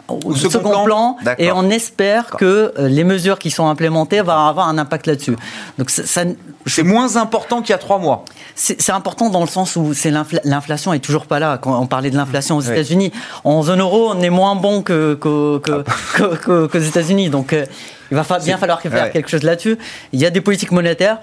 [0.08, 4.22] au second, second plan, plan et on espère que euh, les mesures qui sont implémentées
[4.22, 5.36] vont avoir un impact là-dessus.
[5.78, 6.24] Donc ça, ça
[6.66, 8.26] c'est moins important qu'il y a trois mois.
[8.56, 10.12] C'est important dans le sens où c'est
[10.44, 11.58] l'inflation est toujours pas là.
[11.58, 12.72] Quand on parlait de l'inflation aux oui.
[12.72, 13.12] États-Unis,
[13.44, 15.84] en zone euro, on est moins bon que qu'aux que,
[16.16, 17.30] que, que, que, États-Unis.
[17.30, 17.66] Donc euh,
[18.12, 19.12] il va fa bien falloir faire ouais.
[19.12, 19.78] quelque chose là-dessus.
[20.14, 21.20] Il y a des politiques monétaires,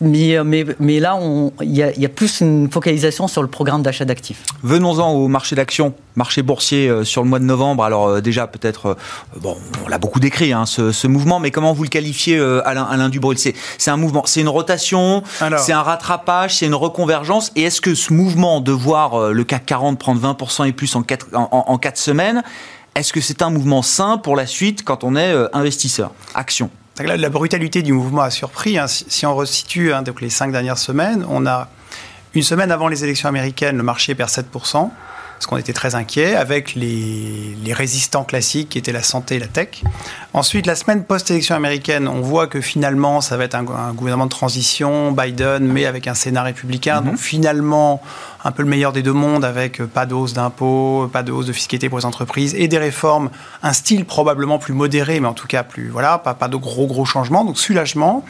[0.00, 3.42] mais, mais, mais là, on, il, y a, il, y a, plus une focalisation sur
[3.42, 4.42] le programme d'achat d'actifs.
[4.62, 7.84] Venons-en au marché d'actions, marché boursier euh, sur le mois de novembre.
[7.84, 8.94] Alors euh, déjà, peut-être, euh,
[9.40, 12.66] bon, on l'a beaucoup décrit, hein, ce, ce, mouvement, mais comment vous le qualifiez, euh,
[12.66, 13.54] Alain, Alain Dubrul C'est
[13.90, 15.22] un mouvement, c'est une rotation,
[15.58, 17.52] c'est un rattrapage, c'est une reconvergence.
[17.56, 20.94] Et est-ce que ce mouvement de voir euh, le CAC 40 prendre 20% et plus
[20.96, 22.42] en 4, en, en, en 4 semaines,
[22.94, 26.12] est-ce que c'est un mouvement sain pour la suite quand on est euh, investisseur?
[26.34, 26.70] Action.
[26.98, 28.78] La, la, brutalité du mouvement a surpris.
[28.78, 28.86] Hein.
[28.86, 31.68] Si, si, on resitue hein, donc les cinq dernières semaines, on a
[32.34, 34.44] une semaine avant les élections américaines, le marché perd 7%,
[35.42, 39.38] parce qu'on était très inquiet, avec les, les, résistants classiques qui étaient la santé et
[39.38, 39.82] la tech.
[40.34, 44.26] Ensuite, la semaine post-élection américaine, on voit que finalement, ça va être un, un, gouvernement
[44.26, 47.00] de transition, Biden, mais avec un Sénat républicain.
[47.00, 47.10] Mm -hmm.
[47.10, 48.02] Donc finalement,
[48.44, 51.32] un peu le meilleur des deux mondes avec euh, pas de hausse d'impôts, pas de
[51.32, 53.30] hausse de fiscalité pour les entreprises et des réformes,
[53.62, 56.86] un style probablement plus modéré, mais en tout cas plus, voilà, pas, pas de gros
[56.86, 58.24] gros changements, donc soulagement.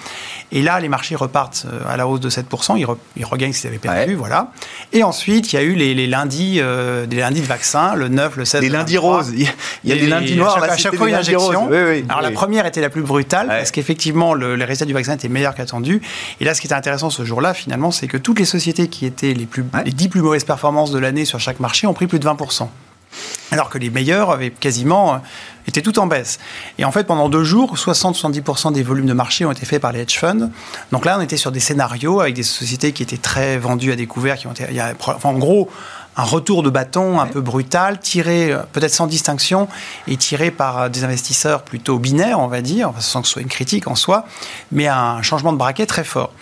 [0.50, 3.62] Et là, les marchés repartent euh, à la hausse de 7%, ils, ils regagnent ce
[3.62, 4.48] qu'ils avaient perdu, voilà.
[4.92, 8.08] Et ensuite, il y a eu les, les lundis, euh, des lundis de vaccins, le
[8.08, 8.60] 9, le 16.
[8.60, 9.32] Les lundis roses.
[9.34, 9.48] Il
[9.84, 10.62] y a des lundis noirs.
[10.62, 11.68] À chaque, fois, une injection.
[11.70, 14.92] Oui, oui, Alors, la première était la plus brutale parce qu'effectivement, le, les résultats du
[14.92, 16.00] vaccin étaient meilleurs qu'attendus.
[16.40, 19.06] Et là, ce qui était intéressant ce jour-là, finalement, c'est que toutes les sociétés qui
[19.06, 22.08] étaient les, plus, les 10 plus mauvaises performances de l'année sur chaque marché ont pris
[22.08, 22.66] plus de 20%.
[23.52, 25.18] Alors que les meilleurs avaient quasiment euh,
[25.68, 26.40] été tout en baisse.
[26.78, 29.92] Et en fait, pendant deux jours, 60-70% des volumes de marché ont été faits par
[29.92, 30.50] les hedge funds.
[30.90, 33.96] Donc là, on était sur des scénarios avec des sociétés qui étaient très vendues à
[33.96, 34.66] découvert, qui ont été,
[35.22, 35.70] en gros,
[36.16, 39.68] un retour de bâton un peu brutal, tiré euh, peut-être sans distinction
[40.08, 43.42] et tiré par euh, des investisseurs plutôt binaires, on va dire, sans que ce soit
[43.42, 44.24] une critique en soi,
[44.72, 46.32] mais un changement de braquet très fort.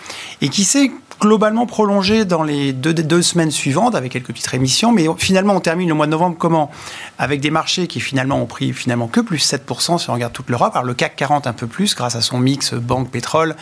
[0.41, 0.89] Et qui s'est
[1.21, 5.59] globalement prolongé dans les deux, deux, semaines suivantes avec quelques petites rémissions, mais finalement on
[5.59, 6.71] termine le mois de novembre comment?
[7.19, 10.49] Avec des marchés qui finalement ont pris finalement que plus 7% si on regarde toute
[10.49, 13.55] l'Europe, alors le CAC 40 un peu plus grâce à son mix banque pétrole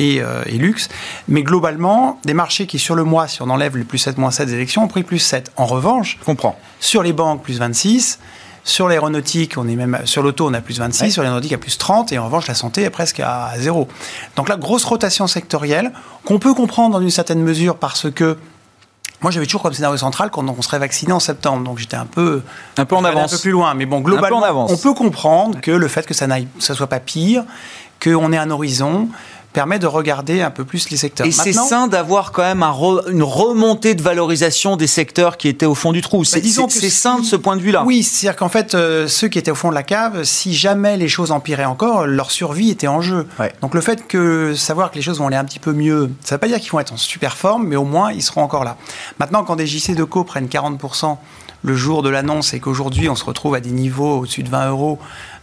[0.00, 0.88] euh, et, luxe.
[1.28, 4.30] Mais globalement, des marchés qui, sur le mois, si on enlève les plus 7, moins
[4.30, 5.52] 7 des élections, ont pris plus 7.
[5.56, 6.58] En revanche, comprends.
[6.80, 8.18] sur les banques, plus 26.
[8.64, 11.78] Sur l'aéronautique, on est même sur l'auto, on a plus 26, sur l'aéronautique, a plus
[11.78, 13.88] 30, et en revanche, la santé est presque à zéro.
[14.36, 15.92] Donc la grosse rotation sectorielle,
[16.24, 18.38] qu'on peut comprendre dans une certaine mesure parce que
[19.20, 22.06] moi, j'avais toujours comme scénario central quand on serait vacciné en septembre, donc j'étais un
[22.06, 22.42] peu
[22.76, 23.72] un peu en avance, un peu plus loin.
[23.74, 26.98] Mais bon, globalement, on peut comprendre que le fait que ça n'aille, ça soit pas
[26.98, 27.44] pire,
[28.02, 29.08] qu'on ait un horizon,
[29.52, 31.26] permet de regarder un peu plus les secteurs.
[31.26, 32.72] Et c'est sain d'avoir quand même un
[33.08, 36.20] une remontée de valorisation des secteurs qui étaient au fond du trou.
[36.20, 37.84] Bah, c'est c'est sain de ce point de vue-là.
[37.84, 40.96] Oui, c'est-à-dire qu'en fait, euh, ceux qui étaient au fond de la cave, si jamais
[40.96, 43.26] les choses empiraient encore, leur survie était en jeu.
[43.60, 46.34] Donc le fait que savoir que les choses vont aller un petit peu mieux, ça
[46.34, 48.42] ne veut pas dire qu'ils vont être en super forme, mais au moins ils seront
[48.42, 48.76] encore là.
[49.18, 51.16] Maintenant, quand des JC de co prennent 40%
[51.62, 54.70] le jour de l'annonce et qu'aujourd'hui on se retrouve à des niveaux au-dessus de 20
[54.70, 54.98] euros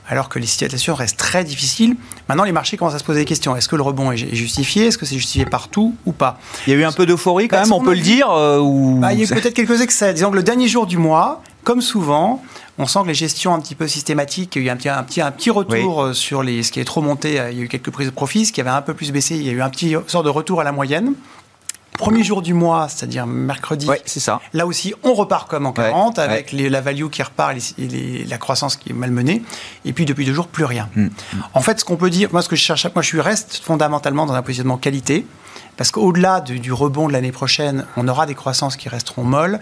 [0.10, 1.95] alors que les situations restent très difficiles.
[2.28, 3.56] Maintenant, les marchés commencent à se poser des questions.
[3.56, 4.88] Est-ce que le rebond est justifié?
[4.88, 6.39] Est-ce que c'est justifié partout ou pas?
[6.65, 8.98] Il y a eu un peu d'euphorie quand même, on peut le dire euh, ou...
[9.00, 10.13] Bah, il y a eu peut-être quelques excès.
[10.13, 12.43] Disons que le dernier jour du mois, comme souvent,
[12.80, 14.89] on sent que les gestions un petit peu systématiques, il y a eu un petit,
[14.89, 17.58] un petit, un petit retour euh, sur les, ce qui est trop monté, euh, il
[17.60, 19.43] y a eu quelques prises de profit, ce qui avait un peu plus baissé, il
[19.43, 21.13] y a eu un petit sort de retour à la moyenne.
[21.99, 23.85] Premier jour du mois, c'est-à-dire mercredi.
[24.05, 24.39] c'est ça.
[24.53, 28.77] Là aussi, on repart comme en 40 avec la value qui repart et la croissance
[28.77, 29.43] qui est malmenée.
[29.83, 30.88] Et puis depuis deux jours, plus rien.
[30.95, 31.07] Mm.
[31.53, 33.62] En fait, ce qu'on peut dire, moi, ce que je cherche, moi, je suis reste
[33.63, 35.27] fondamentalement dans un positionnement qualité,
[35.75, 39.59] parce qu'au-delà du rebond de l'année prochaine, on aura des croissances qui resteront molles.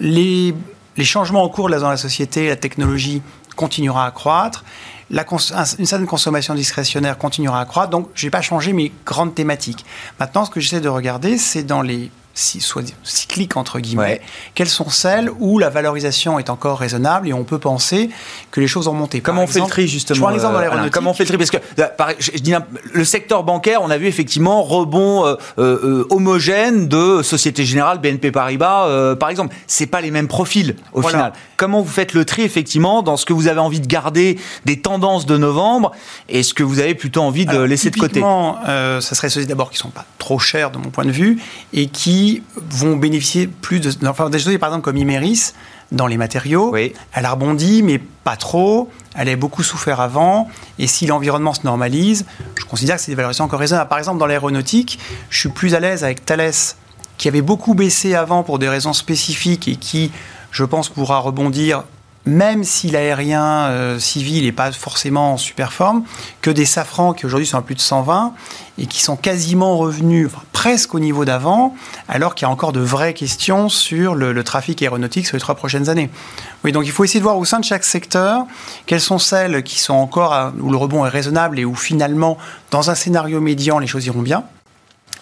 [0.00, 0.54] Les,
[0.96, 3.20] les changements en cours dans la société, la technologie
[3.56, 4.64] continuera à croître
[5.10, 7.90] une certaine consommation discrétionnaire continuera à croître.
[7.90, 9.84] Donc, je n'ai pas changé mes grandes thématiques.
[10.20, 14.20] Maintenant, ce que j'essaie de regarder, c'est dans les cycliques entre guillemets,
[14.54, 18.10] quelles sont celles où la valorisation est encore raisonnable et on peut penser
[18.50, 19.20] que les choses ont monté?
[19.20, 20.92] Comment on fait le tri justement Je prends l'exemple dans l'aéronautique.
[20.92, 21.36] Comment on fait le tri?
[21.36, 22.54] Parce que euh, je dis,
[22.92, 28.30] le secteur bancaire, on a vu effectivement rebond euh, euh, homogène de Société Générale, BNP
[28.30, 29.54] Paribas, par exemple.
[29.66, 31.32] C'est pas les mêmes profils au final.
[31.56, 34.80] Comment vous faites le tri effectivement dans ce que vous avez envie de garder des
[34.80, 35.92] tendances de novembre
[36.28, 38.22] et ce que vous avez plutôt envie de laisser de côté?
[38.22, 41.38] euh, ça serait ceux d'abord qui sont pas trop chers de mon point de vue
[41.72, 43.92] et qui vont bénéficier plus de.
[44.06, 45.52] Enfin, des choses, par exemple, comme Imeris,
[45.92, 48.90] dans les matériaux, elle a rebondi, mais pas trop.
[49.14, 50.48] Elle a beaucoup souffert avant.
[50.78, 53.88] Et si l'environnement se normalise, je considère que c'est des valorisations encore raisonnables.
[53.88, 54.98] Par exemple, dans l'aéronautique,
[55.30, 56.52] je suis plus à l'aise avec Thales,
[57.16, 60.12] qui avait beaucoup baissé avant pour des raisons spécifiques et qui,
[60.50, 61.84] je pense, pourra rebondir
[62.28, 66.04] même si l'aérien euh, civil n'est pas forcément en super forme,
[66.42, 68.34] que des safrans qui aujourd'hui sont à plus de 120
[68.76, 71.74] et qui sont quasiment revenus presque au niveau d'avant,
[72.06, 75.54] alors qu'il y a encore de vraies questions sur le, trafic aéronautique sur les trois
[75.54, 76.10] prochaines années.
[76.64, 78.44] Oui, donc il faut essayer de voir au sein de chaque secteur
[78.86, 82.36] quelles sont celles qui sont encore où le rebond est raisonnable et où finalement,
[82.70, 84.44] dans un scénario médian, les choses iront bien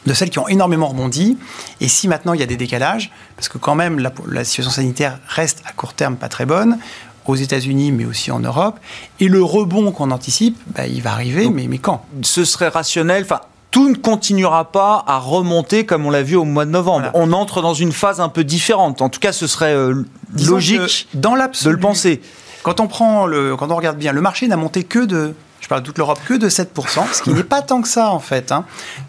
[0.07, 1.37] de celles qui ont énormément rebondi.
[1.81, 5.19] Et si maintenant il y a des décalages, parce que quand même la, situation sanitaire
[5.29, 6.79] reste à court terme pas très bonne,
[7.27, 8.79] aux États-Unis, mais aussi en Europe.
[9.19, 12.05] Et le rebond qu'on anticipe, bah, il va arriver, mais, mais quand?
[12.23, 13.25] Ce serait rationnel.
[13.25, 13.41] Enfin,
[13.71, 17.11] tout ne continuera pas à remonter comme on l'a vu au mois de novembre.
[17.15, 19.03] On entre dans une phase un peu différente.
[19.03, 20.05] En tout cas, ce serait euh,
[20.47, 22.23] logique dans de le penser.
[22.63, 25.69] Quand on prend le, quand on regarde bien, le marché n'a monté que de, je
[25.69, 28.19] parle de toute l'Europe, que de 7%, ce qui n'est pas tant que ça en
[28.19, 28.51] fait.
[28.51, 28.65] Hein.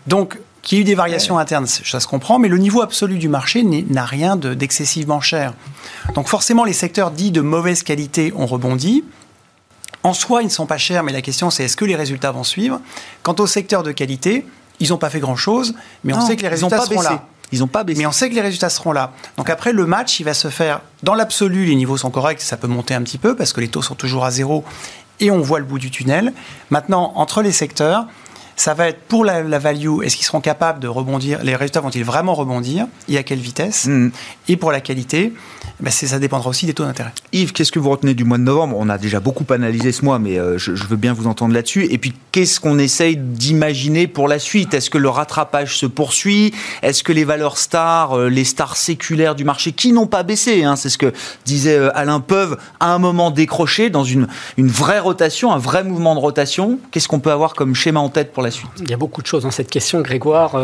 [0.05, 3.17] Donc qu'il y ait eu des variations internes, ça se comprend, mais le niveau absolu
[3.17, 5.53] du marché n'a rien d'excessivement cher.
[6.13, 9.05] Donc forcément, les secteurs dits de mauvaise qualité ont rebondi.
[10.03, 12.31] En soi, ils ne sont pas chers, mais la question c'est est-ce que les résultats
[12.31, 12.81] vont suivre?
[13.23, 14.45] Quant au secteur de qualité,
[14.81, 17.23] ils n'ont pas fait grand-chose, mais on sait que les résultats seront là.
[17.53, 17.99] Ils n'ont pas baissé.
[17.99, 19.13] Mais on sait que les résultats seront là.
[19.37, 20.81] Donc après, le match, il va se faire.
[21.01, 23.69] Dans l'absolu, les niveaux sont corrects, ça peut monter un petit peu parce que les
[23.69, 24.65] taux sont toujours à zéro
[25.21, 26.33] et on voit le bout du tunnel.
[26.71, 28.05] Maintenant, entre les secteurs,
[28.57, 32.03] ça va être pour la, value, est-ce qu'ils seront capables de rebondir Les résultats vont-ils
[32.03, 34.11] vraiment rebondir Et à quelle vitesse mm.
[34.49, 35.31] Et pour la qualité,
[35.79, 37.11] ben ça dépendra aussi des taux d'intérêt.
[37.33, 38.75] Yves, qu'est-ce que vous retenez du mois de novembre?
[38.79, 41.85] On a déjà beaucoup analysé ce mois, mais euh, je, veux bien vous entendre là-dessus.
[41.91, 44.73] Et puis, qu'est-ce qu'on essaye d'imaginer pour la suite?
[44.73, 46.51] Est-ce que le rattrapage se poursuit?
[46.81, 50.63] Est-ce que les valeurs stars, euh, les stars séculaires du marché, qui n'ont pas baissé,
[50.63, 51.13] hein, c'est ce que
[51.45, 55.83] disait euh, Alain, peuvent à un moment décrocher dans une, une vraie rotation, un vrai
[55.83, 56.79] mouvement de rotation?
[56.89, 58.71] Qu'est-ce qu'on peut avoir comme schéma en tête pour la suite?
[58.79, 60.55] Il y a beaucoup de choses dans cette question, Grégoire.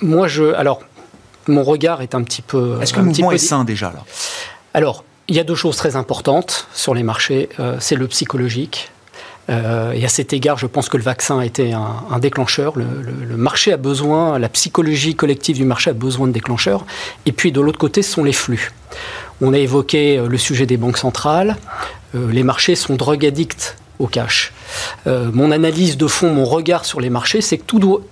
[0.00, 0.54] moi, je.
[0.54, 0.80] Alors
[1.48, 2.78] mon regard est un petit peu.
[2.80, 3.92] Est-ce que le mouvement est sain déjà
[4.74, 7.48] Alors, il y a deux choses très importantes sur les marchés.
[7.60, 8.90] Euh, c'est le psychologique.
[9.50, 12.74] Euh, et à cet égard, je pense que le vaccin a été un, déclencheur.
[12.76, 16.84] Le, marché a besoin, la psychologie collective du marché a besoin de déclencheurs.
[17.26, 18.72] Et puis de l'autre côté, ce sont les flux.
[19.40, 21.56] On a évoqué euh, le sujet des banques centrales.
[22.14, 24.52] les marchés sont drug addicts au cash.
[25.06, 28.02] mon analyse de fond, mon regard sur les marchés, c'est que tout doit,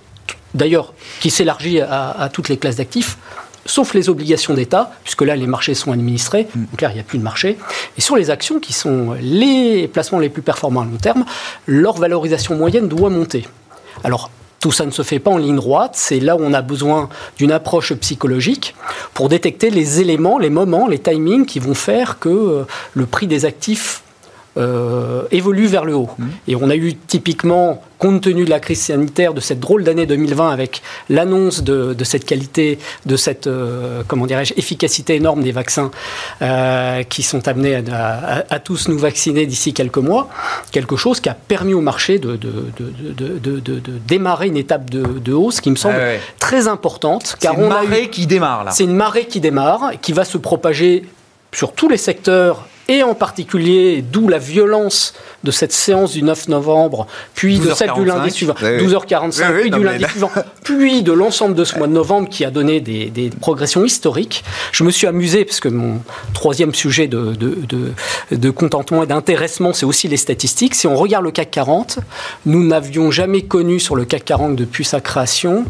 [0.53, 3.17] d'ailleurs, qui s'élargit à, toutes les classes d'actifs,
[3.65, 6.65] sauf les obligations d'État, puisque là, les marchés sont administrés, mm.
[6.71, 7.57] donc là, il n'y a plus de marché.
[7.97, 11.25] Et sur les actions, qui sont les placements les plus performants à long terme,
[11.67, 13.47] leur valorisation moyenne doit monter.
[14.03, 16.61] Alors, tout ça ne se fait pas en ligne droite, c'est là où on a
[16.61, 18.75] besoin d'une approche psychologique
[19.15, 23.25] pour détecter les éléments, les moments, les timings qui vont faire que euh, le prix
[23.25, 24.03] des actifs
[24.57, 26.09] euh, évolue vers le haut.
[26.17, 26.25] Mmh.
[26.49, 30.05] Et on a eu typiquement, compte tenu de la crise sanitaire, de cette drôle d'année
[30.05, 35.89] 2020, avec l'annonce de, cette qualité, de cette euh, comment dirais-je, efficacité énorme des vaccins
[36.41, 40.27] euh, qui sont amenés à, tous nous vacciner d'ici quelques mois,
[40.73, 42.49] quelque chose qui a permis au marché de, de,
[44.05, 47.37] démarrer une étape de, hausse qui me semble ah très importante.
[47.39, 48.71] C'est une marée qui démarre là.
[48.71, 51.05] C'est une marée qui démarre, qui va se propager
[51.53, 55.13] sur tous les secteurs et en particulier, d'où la violence
[55.45, 59.83] de cette séance du 9 novembre, puis de celle du lundi suivant, 12h45, puis du
[59.83, 60.31] lundi suivant,
[60.63, 64.43] puis de l'ensemble de ce mois de novembre qui a donné des, progressions historiques.
[64.73, 65.99] Je me suis amusé, parce que mon
[66.33, 67.33] troisième sujet de,
[68.31, 70.75] de, contentement et d'intéressement, c'est aussi les statistiques.
[70.75, 71.99] Si on regarde le CAC 40,
[72.45, 75.65] nous n'avions jamais connu sur le CAC 40 depuis sa création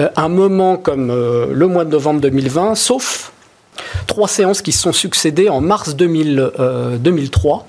[0.00, 3.32] euh, un moment comme euh, le mois de novembre 2020, sauf
[4.06, 7.56] trois séances qui se sont succédées en mars 2003.
[7.56, 7.62] Euh,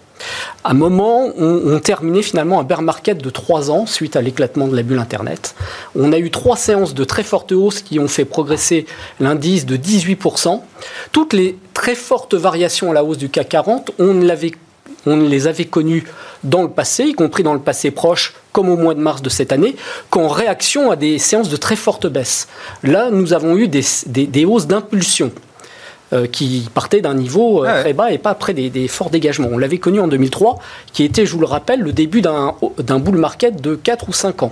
[0.64, 4.22] à un moment, on, on, terminait finalement un bear market de trois ans suite à
[4.22, 5.56] l'éclatement de la bulle Internet.
[5.96, 8.86] On a eu trois séances de très forte hausse qui ont fait progresser
[9.20, 10.62] l'indice de 18%.
[11.12, 14.22] Toutes les très fortes variations à la hausse du CAC 40, on,
[15.06, 16.06] on les avait connues
[16.44, 19.30] dans le passé, y compris dans le passé proche, comme au mois de mars de
[19.30, 19.76] cette année,
[20.10, 22.48] qu'en réaction à des séances de très forte baisse.
[22.84, 25.32] Là, nous avons eu des hausses d'impulsion.
[26.12, 29.50] Euh, qui partait d'un niveau euh, très bas et pas après des, forts dégagements.
[29.52, 30.58] On l'avait connu en 2003,
[30.92, 34.42] qui était, je vous le rappelle, le début d'un bull market de 4 ou 5
[34.42, 34.52] ans.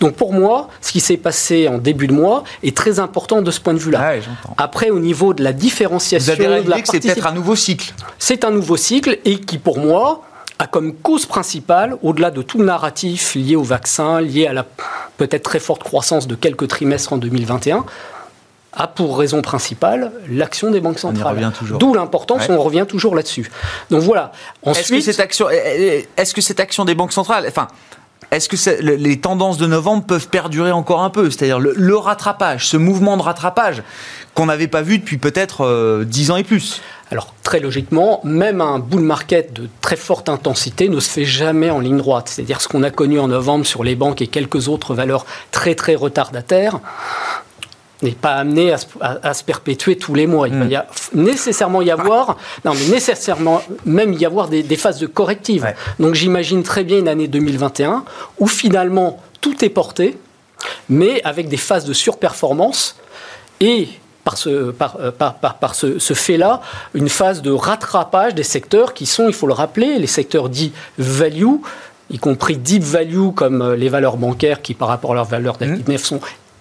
[0.00, 3.50] Donc pour moi, ce qui s'est passé en début de mois est très important de
[3.50, 4.14] ce point de vue-là.
[4.56, 6.32] après, au niveau de la différenciation...
[6.34, 7.92] Vous avez de la que c'est peut-être un nouveau cycle.
[8.18, 10.22] C'est un nouveau cycle et qui, pour moi,
[10.58, 14.64] a comme cause principale, au-delà de tout le narratif lié au vaccin, lié à la
[15.18, 17.84] peut-être très forte croissance de quelques trimestres en 2021,
[18.72, 21.52] a pour raison principale l'action des banques centrales.
[21.78, 23.50] D'où l'importance, on revient toujours là-dessus.
[23.90, 24.32] Donc voilà.
[24.62, 27.68] Ensuite, est-ce que cette action, est-ce que cette action des banques centrales, enfin,
[28.30, 31.30] est-ce que les tendances de novembre peuvent perdurer encore un peu?
[31.30, 33.82] C'est-à-dire le, rattrapage, ce mouvement de rattrapage
[34.34, 38.60] qu'on n'avait pas vu depuis peut-être 10 euh, ans et plus alors très logiquement, même
[38.60, 42.28] un bull market de très forte intensité ne se fait jamais en ligne droite.
[42.28, 45.74] C'est-à-dire ce qu'on a connu en novembre sur les banques et quelques autres valeurs très
[45.74, 46.80] très retardataires
[48.02, 50.48] n'est pas amené à, se perpétuer tous les mois.
[50.48, 51.22] Il va hmm.
[51.22, 55.66] nécessairement y avoir, non mais nécessairement même y avoir des, phases de corrective.
[55.98, 58.04] Donc j'imagine très bien une année 2021
[58.38, 60.18] où finalement tout est porté,
[60.88, 62.96] mais avec des phases de surperformance
[63.60, 63.88] et
[64.24, 66.60] par ce, par, euh, par, par, ce, ce fait-là,
[66.92, 70.72] une phase de rattrapage des secteurs qui sont, il faut le rappeler, les secteurs dits
[70.98, 71.56] value,
[72.10, 75.56] y compris deep value comme euh, les valeurs bancaires qui par rapport à leur valeur
[75.56, 76.20] d'actifs sont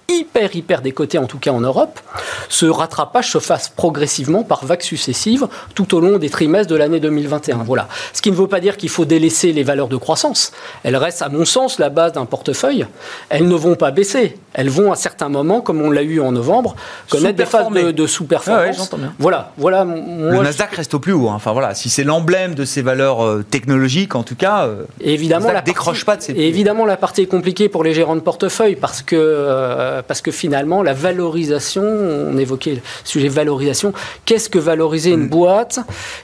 [0.09, 1.99] hyper, hyper décoté, en tout cas en Europe,
[2.47, 7.01] ce rattrapage se fasse progressivement par vagues successives tout au long des trimestres de l'année
[7.01, 7.57] 2021.
[7.57, 7.89] Voilà.
[8.13, 10.53] Ce qui ne veut pas dire qu'il faut délaisser les valeurs de croissance.
[10.83, 12.85] Elles restent, à mon sens, la base d'un portefeuille.
[13.29, 14.37] Elles ne vont pas baisser.
[14.53, 16.75] Elles vont, à certains moments, comme on l'a eu en novembre,
[17.09, 18.89] connaître des phases de, sous-performance.
[19.19, 19.51] voilà.
[19.57, 19.83] voilà.
[19.83, 21.27] Le Nasdaq reste au plus haut.
[21.27, 21.35] Hein.
[21.35, 21.75] Enfin, voilà.
[21.75, 26.05] Si c'est l'emblème de ces valeurs euh, technologiques, en tout cas, euh, évidemment, la décroche
[26.05, 29.15] pas de ces Évidemment, la partie est compliquée pour les gérants de portefeuille parce que...
[29.17, 33.93] Euh, parce que finalement, la valorisation, on évoquait le sujet valorisation,
[34.25, 35.29] qu'est-ce que valoriser une mm.
[35.29, 35.79] boîte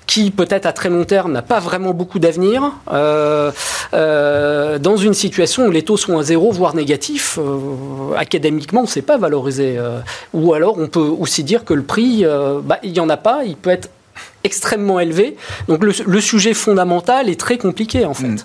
[0.07, 3.51] qui peut-être à très long terme n'a pas vraiment beaucoup d'avenir euh,
[3.93, 7.39] euh, dans une situation où les taux sont à zéro, voire négatifs
[8.17, 9.79] Académiquement, on ne sait pas valoriser.
[10.33, 12.25] ou alors, on peut aussi dire que le prix,
[12.63, 13.89] bah, il n'y en a pas, il peut être
[14.43, 15.35] extrêmement élevé.
[15.67, 18.27] Donc le, sujet fondamental est très compliqué en fait.
[18.27, 18.37] Mm.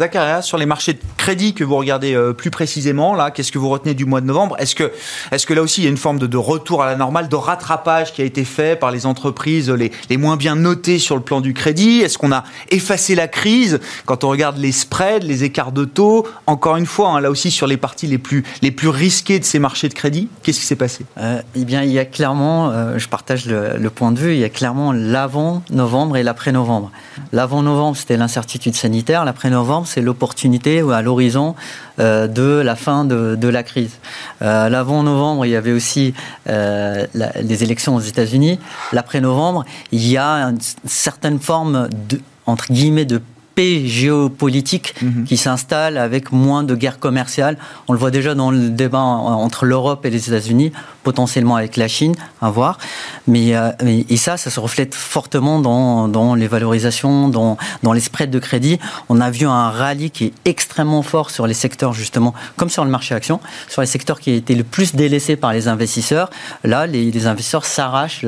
[0.00, 3.58] Zacharias, sur les marchés de crédit que vous regardez euh, plus précisément, là, qu'est-ce que
[3.58, 4.56] vous retenez du mois de novembre?
[4.58, 4.92] Est-ce que,
[5.30, 7.36] est que là aussi il y a une forme de, retour à la normale, de
[7.36, 11.42] rattrapage qui a été fait par les entreprises les, moins bien notées sur le plan
[11.42, 12.00] du crédit?
[12.00, 13.80] Est-ce qu'on a effacé la crise?
[14.06, 17.50] Quand on regarde les spreads, les écarts de taux Encore une fois, hein, là aussi
[17.50, 20.66] sur les parties les plus, les plus risquées de ces marchés de crédit, qu'est-ce qui
[20.66, 21.04] s'est passé?
[21.18, 24.32] Euh, Eh bien, il y a clairement, euh, je partage le, le, point de vue,
[24.32, 26.90] il y a clairement l'avant novembre et l'après novembre.
[27.32, 29.24] L'avant novembre, c'était l'incertitude sanitaire.
[29.24, 31.54] L'après novembre, c'est l'opportunité à l'horizon
[31.98, 33.98] euh, de la fin de, la crise.
[34.42, 36.14] Euh, l'avant novembre, il y avait aussi
[36.48, 38.58] euh, les élections aux États-Unis.
[38.92, 43.20] L'après novembre, il y a une certaine forme de entre guillemets de
[43.54, 45.24] paix géopolitique mhm.
[45.24, 47.58] qui s'installe avec moins de guerre commerciale.
[47.88, 50.72] On le voit déjà dans le débat entre l'Europe et les États-Unis
[51.02, 52.78] potentiellement avec la Chine, à voir.
[53.26, 57.56] Mais, euh, et ça, ça se reflète fortement dans, les valorisations, dans,
[57.92, 58.78] les spreads de crédit.
[59.08, 62.84] On a vu un rallye qui est extrêmement fort sur les secteurs, justement, comme sur
[62.84, 66.30] le marché action, sur les secteurs qui étaient le plus délaissés par les investisseurs.
[66.64, 68.24] Là, les, les investisseurs s'arrachent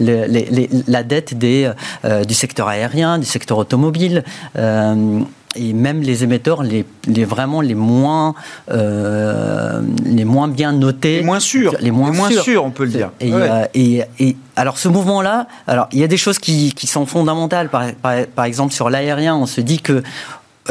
[0.00, 1.70] la dette des,
[2.04, 4.24] euh, du secteur aérien, du secteur automobile.
[4.56, 5.20] Euh,
[5.56, 8.34] et même les émetteurs, les, les vraiment les moins,
[8.70, 11.18] euh, les moins bien notés.
[11.18, 11.74] Les moins sûrs.
[11.80, 12.64] Les moins, sûrs.
[12.64, 13.10] on peut le dire.
[13.22, 17.06] Euh, et, et, alors ce mouvement-là, alors il y a des choses qui, qui sont
[17.06, 17.68] fondamentales.
[17.68, 20.02] Par, par, exemple, sur l'aérien, on se dit que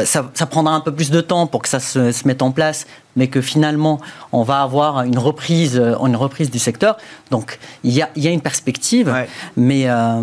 [0.02, 2.50] ça, ça, prendra un peu plus de temps pour que ça se, se mette en
[2.50, 2.86] place,
[3.16, 4.00] mais que finalement,
[4.32, 6.96] on va avoir une reprise, euh, une reprise du secteur.
[7.30, 9.14] Donc, il y a, il y a une perspective,
[9.56, 10.20] mais, euh,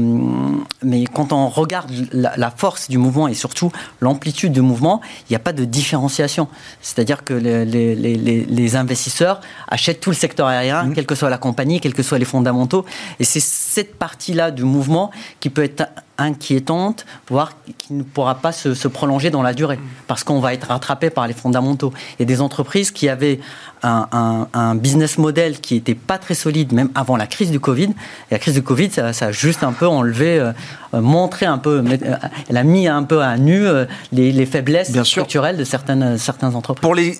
[0.83, 3.71] mais quand on regarde la, force du mouvement et surtout
[4.01, 6.47] l'amplitude du mouvement, il n'y a pas de différenciation.
[6.81, 10.93] C'est-à-dire que les, les, les, les, investisseurs achètent tout le secteur aérien, mmh.
[10.93, 12.85] quelle que soit la compagnie, quels que soient les fondamentaux.
[13.19, 15.87] Et c'est cette partie-là du mouvement qui peut être
[16.17, 19.81] inquiétante, voire qui ne pourra pas se, se prolonger dans la durée, mmh.
[20.07, 21.93] parce qu'on va être rattrapé par les fondamentaux.
[22.19, 23.39] Et des entreprises qui avait
[23.83, 27.89] un, business model qui n'était pas très solide, même avant la crise du Covid.
[28.29, 30.51] Et la crise du Covid, ça, a juste un peu enlevé, euh,
[30.93, 32.15] euh, montré un peu, euh,
[32.49, 33.65] elle a mis un peu à nu
[34.11, 36.81] les, faiblesses structurelles de certaines, certaines entreprises.
[36.81, 37.19] Pour les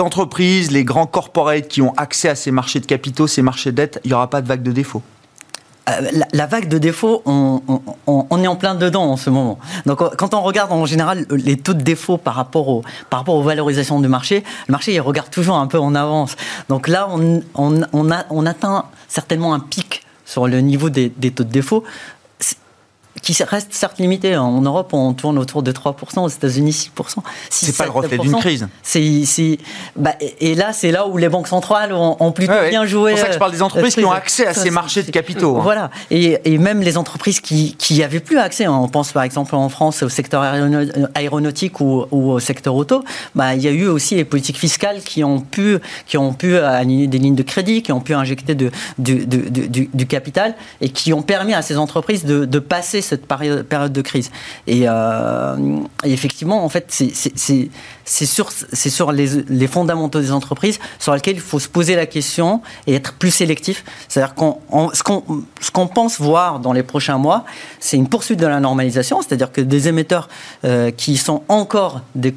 [0.00, 3.76] entreprises, les grands corporates qui ont accès à ces marchés de capitaux, ces marchés de
[3.76, 5.02] dette, il n'y aura pas de vague de défaut
[5.88, 7.60] euh, la, vague de défaut, on,
[8.42, 9.58] est en plein dedans en ce moment.
[9.84, 14.08] Donc, quand on regarde en général les taux de défaut par rapport, aux valorisations du
[14.08, 16.36] marché, le marché il regarde toujours un peu en avance.
[16.68, 21.50] Donc là, on, on atteint certainement un pic sur le niveau des, des taux de
[21.50, 21.84] défaut
[23.24, 24.36] qui reste certes limité.
[24.36, 27.18] En Europe, on tourne autour de 3%, aux États-Unis 6%.
[27.48, 28.68] C'est pas le reflet d'une crise.
[28.82, 29.58] C'est,
[29.96, 33.12] bah, et là, c'est là où les banques centrales ont, plutôt bien joué.
[33.12, 35.10] C'est pour ça que je parle des entreprises qui ont accès à ces marchés de
[35.10, 35.56] capitaux.
[35.56, 35.62] Hein.
[35.62, 35.90] Voilà.
[36.10, 39.68] Et, et, même les entreprises qui n'y avaient plus accès, on pense par exemple en
[39.68, 40.42] France au secteur
[41.14, 43.04] aéronautique ou, au secteur auto,
[43.34, 46.58] bah, il y a eu aussi les politiques fiscales qui ont pu, qui ont pu
[46.58, 50.90] aligner des lignes de crédit, qui ont pu injecter de, du, du, du, capital et
[50.90, 54.30] qui ont permis à ces entreprises de, de passer cette période de crise.
[54.66, 55.56] Et, euh,
[56.04, 57.70] effectivement, en fait, c'est
[58.04, 62.94] sur, sur les, fondamentaux des entreprises sur lesquels il faut se poser la question et
[62.94, 63.84] être plus sélectif.
[64.08, 64.58] C'est-à-dire qu'on
[64.92, 67.44] ce qu'on pense voir dans les prochains mois,
[67.80, 70.28] c'est une poursuite de la normalisation, c'est-à-dire que des émetteurs
[70.64, 72.32] euh, qui sont encore des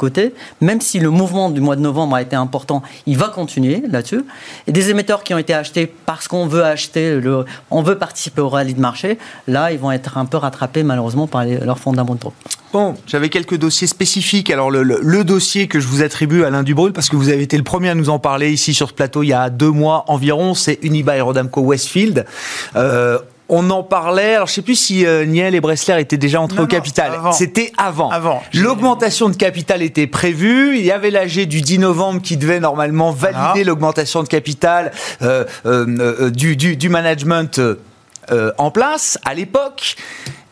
[0.61, 4.24] même si le mouvement du mois de novembre a été important, il va continuer là-dessus.
[4.68, 8.41] Et des émetteurs qui ont été achetés parce qu'on veut acheter, le, on veut participer
[8.41, 12.34] au rallye de marché, là, ils vont être un peu rattrapés malheureusement par leurs fondamentaux.
[12.74, 14.49] Bon, j'avais quelques dossiers spécifiques.
[14.49, 17.64] Alors le, dossier que je vous attribue Alain Dubrul, parce que vous avez été le
[17.64, 20.53] premier à nous en parler ici sur ce plateau il y a deux mois environ,
[20.53, 22.26] c'est Unibail Rodamco Westfield.
[22.76, 23.18] Euh,
[23.49, 24.36] on en parlait.
[24.36, 27.14] Alors, je sais plus si euh, Niel et Bressler étaient déjà entrés au capital.
[27.32, 28.10] C'était avant.
[28.10, 28.43] avant.
[28.53, 30.78] L'augmentation de capital était prévue.
[30.78, 34.91] Il y avait l'AG du 10 novembre qui devait normalement valider l'augmentation de capital
[35.22, 35.45] euh,
[36.30, 37.62] du, du, du, management
[38.57, 39.95] en place à l'époque.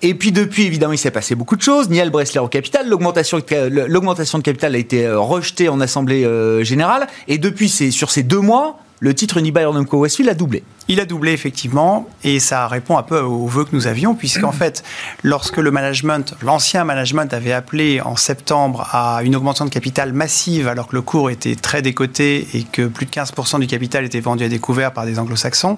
[0.02, 1.90] Et puis depuis, évidemment, il s'est passé beaucoup de choses.
[1.90, 7.08] Niel Bressler au capital, l'augmentation de capital a été euh, rejetée en assemblée euh, générale.
[7.28, 10.64] Et depuis, sur ces deux mois, le titre Unibail Rodamco Westfield a doublé.
[10.88, 14.52] Il a doublé effectivement, et ça répond un peu aux vœux que nous avions, puisqu'en
[14.52, 14.84] fait,
[15.24, 20.68] lorsque le management, l'ancien management avait appelé en septembre à une augmentation de capital massive,
[20.68, 24.20] alors que le cours était très décoté et que plus de 15% du capital était
[24.20, 25.78] vendu à découvert par des anglo-saxons,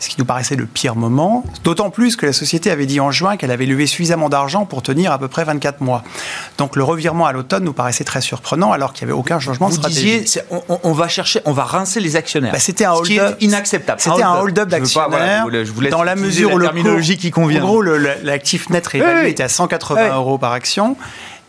[0.00, 3.10] ce qui nous paraissait le pire moment, d'autant plus que la société avait dit en
[3.10, 6.02] juin qu'elle avait levé suffisamment d'argent pour tenir à peu près 24 mois.
[6.56, 9.68] Donc le revirement à l'automne nous paraissait très surprenant, alors qu'il n'y avait aucun changement
[9.68, 10.20] Vous de stratégie.
[10.20, 12.52] disiez, on, va chercher, on va rincer les actionnaires.
[12.52, 13.36] Bah, c'était un hold-up.
[13.40, 14.00] inacceptable.
[14.00, 14.68] C'était un hold-up
[15.90, 17.62] dans la mesure où le terminologie qui convient.
[17.62, 20.10] En gros, l'actif net réévalué était à 180 Oui.
[20.14, 20.96] euros par action.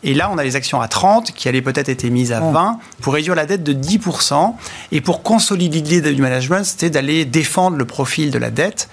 [0.02, 2.80] Et là, on a les actions à 30 qui allaient peut-être être mises à 20
[3.02, 4.56] pour réduire la dette de 10%.
[4.94, 8.88] Et pour consolider l'idée du management, c'était d'aller défendre le profil de la dette.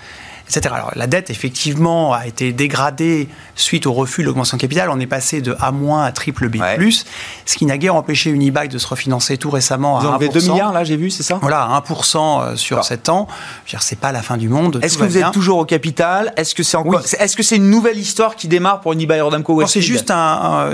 [0.49, 0.73] Etc.
[0.73, 4.91] Alors, la dette, effectivement, a été dégradée suite au refus de l'augmentation de capital.
[4.91, 5.73] On est passé de A-
[6.05, 6.79] à triple B+, Ouais.
[7.45, 10.33] ce qui n'a guère empêché Unibail de se refinancer tout récemment Vous à enlevez 1%.
[10.47, 11.39] 2 milliards, là, j'ai vu, c'est ça?
[11.43, 12.85] Voilà, 1% euh, sur Alors.
[12.85, 13.27] 7 ans.
[13.67, 14.81] Je c'est pas la fin du monde.
[14.83, 16.33] Est-ce que vous êtes toujours au capital?
[16.37, 17.17] Est-ce que c'est encore Oui.
[17.19, 20.71] Est-ce que c'est une nouvelle histoire qui démarre pour Unibail Rodamco c'est juste un, un-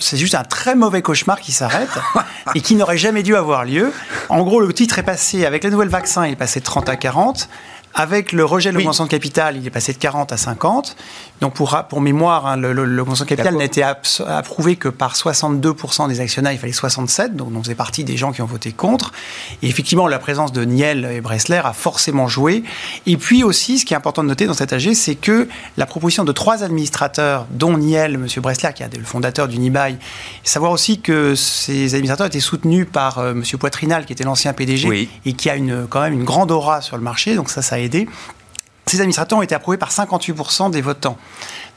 [0.00, 1.88] c'est juste un très mauvais cauchemar qui s'arrête
[2.54, 3.92] et qui n'aurait jamais dû avoir lieu.
[4.28, 6.88] En gros, le titre est passé avec les nouvelles vaccins, il est passé de 30
[6.88, 7.48] à 40.
[7.98, 10.96] Avec le rejet de l'augmentation de capital, il est passé de 40 à 50.
[11.40, 16.20] Donc pour, pour mémoire, hein, l'augmentation de capital n'a été approuvée que par 62% des
[16.20, 19.12] actionnaires, il fallait 67, donc on faisait partie des gens qui ont voté contre.
[19.62, 22.64] Et effectivement, la présence de Niel et Bressler a forcément joué.
[23.06, 25.86] Et puis aussi, ce qui est important de noter dans cet AG, c'est que la
[25.86, 28.26] proposition de trois administrateurs, dont Niel, M.
[28.42, 29.96] Bressler, qui est le fondateur d'Unibail,
[30.44, 33.42] savoir aussi que ces administrateurs étaient soutenus par euh, M.
[33.58, 35.08] Poitrinal, qui était l'ancien PDG, Oui.
[35.24, 37.76] et qui a une, quand même une grande aura sur le marché, donc ça, ça
[37.76, 38.08] a aidé.
[38.88, 41.18] Ces administrateurs ont été approuvés par 58% des votants.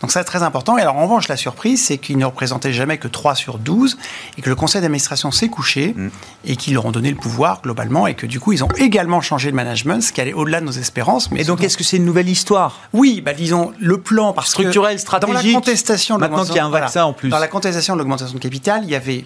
[0.02, 0.78] Donc ça, c'est très important.
[0.78, 3.98] Et alors, en revanche, la surprise, c'est qu'ils ne représentaient jamais que 3 sur 12
[4.38, 6.10] et que le conseil d'administration s'est couché Mm.
[6.46, 9.22] et qu'ils leur ont donné le pouvoir globalement et que du coup, ils ont également
[9.22, 11.32] changé le management, ce qui allait au-delà de nos espérances.
[11.32, 12.78] Mais Et donc, est-ce que c'est une nouvelle histoire?
[12.94, 14.98] Oui, bah, disons, le plan, parce Structurel, que dans la
[15.40, 17.30] stratégique, contestation de maintenant qu'il y a un l'augmentation- vaccin en plus.
[17.30, 19.26] Dans la contestation de l'augmentation de capital, il y avait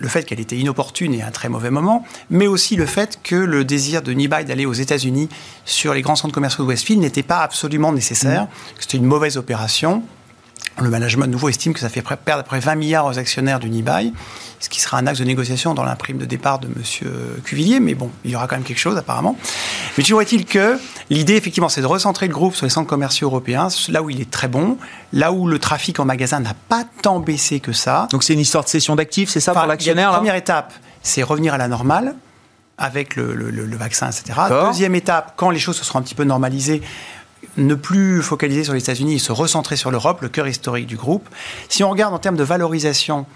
[0.00, 3.20] le fait qu'elle était inopportune et à un très mauvais moment, mais aussi le fait
[3.22, 5.28] que le désir de Nibai d'aller aux États-Unis
[5.64, 9.36] sur les grands centres commerciaux de Westfield n'était pas absolument nécessaire, que c'était une mauvaise
[9.36, 10.02] opération.
[10.78, 13.58] Le management nouveau estime que ça fait perdre à peu près 20 milliards aux actionnaires
[13.60, 14.12] d'Unibail,
[14.60, 16.82] ce qui sera un axe de négociation dans la prime de départ de M.
[17.44, 19.36] Cuvillier, mais bon, il y aura quand même quelque chose apparemment.
[19.98, 20.78] Mais toujours est-il que
[21.10, 24.20] l'idée, effectivement, c'est de recentrer le groupe sur les centres commerciaux européens, là où il
[24.22, 24.78] est très bon,
[25.12, 28.08] là où le trafic en magasin n'a pas tant baissé que ça.
[28.10, 30.12] Donc, c'est une histoire de cession d'actifs, c'est ça Enfin, pour l'actionnaire il y a
[30.12, 30.16] là?
[30.16, 32.14] une Première étape, c'est revenir à la normale
[32.78, 34.38] avec le, le- le- vaccin, etc.
[34.68, 36.80] Deuxième étape, quand les choses se seront un petit peu normalisées,
[37.56, 41.28] ne plus focaliser sur les États-Unis se recentrer sur l'Europe, le cœur historique du groupe.
[41.68, 43.26] Si on regarde en termes de valorisation,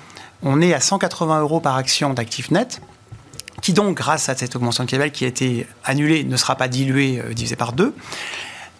[0.42, 2.80] on est à 180 euros par action d'actifs nets
[3.64, 6.68] qui donc, grâce à cette augmentation de capital qui a été annulée, ne sera pas
[6.68, 7.94] diluée, euh, divisée par deux.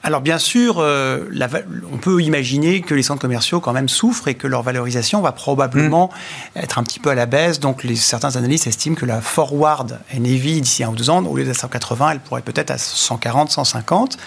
[0.06, 1.48] Alors bien sûr, euh, la
[1.90, 5.32] on peut imaginer que les centres commerciaux quand même souffrent et que leur valorisation va
[5.32, 6.10] probablement
[6.56, 7.58] être un petit peu à la baisse.
[7.58, 11.34] Donc les, certains analystes estiment que la forward NAV d'ici un ou deux ans, au
[11.38, 14.18] lieu d'être à 180, elle pourrait peut-être à 140, 150.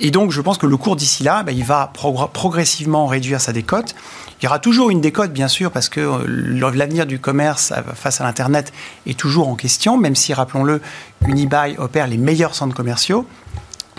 [0.00, 3.40] Et donc je pense que le cours d'ici là, ben, il va progr- progressivement réduire
[3.40, 3.94] sa décote.
[4.40, 7.80] Il y aura toujours une décote, bien sûr, parce que euh, l'avenir du commerce euh,
[7.94, 8.72] face à l'Internet
[9.06, 10.80] est toujours en question, même si, rappelons-le,
[11.26, 13.26] Unibail opère les meilleurs centres commerciaux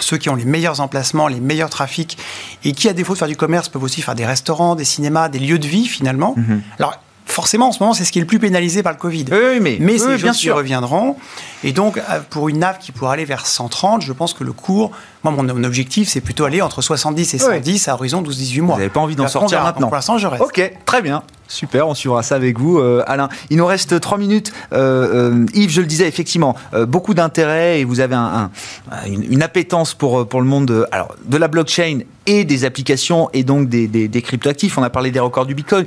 [0.01, 2.17] ceux qui ont les meilleurs emplacements, les meilleurs trafics,
[2.63, 5.29] et qui, à défaut de faire du commerce, peuvent aussi faire des restaurants, des cinémas,
[5.29, 6.35] des lieux de vie, finalement.
[6.77, 9.25] Alors, forcément, en ce moment, c'est ce qui est le plus pénalisé par le Covid.
[9.31, 10.55] Oui, mais, Mais oui, ces bien sûr.
[10.55, 11.15] reviendront.
[11.63, 14.51] Et donc, euh, pour une NAV qui pourrait aller vers 130, je pense que le
[14.51, 14.91] cours,
[15.23, 17.55] moi, mon, mon objectif, c'est plutôt aller entre 70 et Oui.
[17.55, 18.75] 110 à horizon 12-18 mois.
[18.75, 19.87] Vous n'avez pas envie d'en sortir maintenant.
[19.87, 20.43] Pour l'instant, je reste.
[20.43, 21.23] Ok, très bien.
[21.49, 23.27] Super, on suivra ça avec vous, euh, Alain.
[23.49, 24.53] Il nous reste trois minutes.
[24.71, 26.55] Euh, euh, Yves, je le disais, effectivement,
[26.87, 28.51] beaucoup d'intérêt et vous avez un,
[28.91, 33.29] un- une, appétence pour, pour le monde de, alors, de la blockchain et des applications
[33.33, 34.77] et donc des, des, cryptoactifs.
[34.77, 35.85] On a parlé des records du Bitcoin.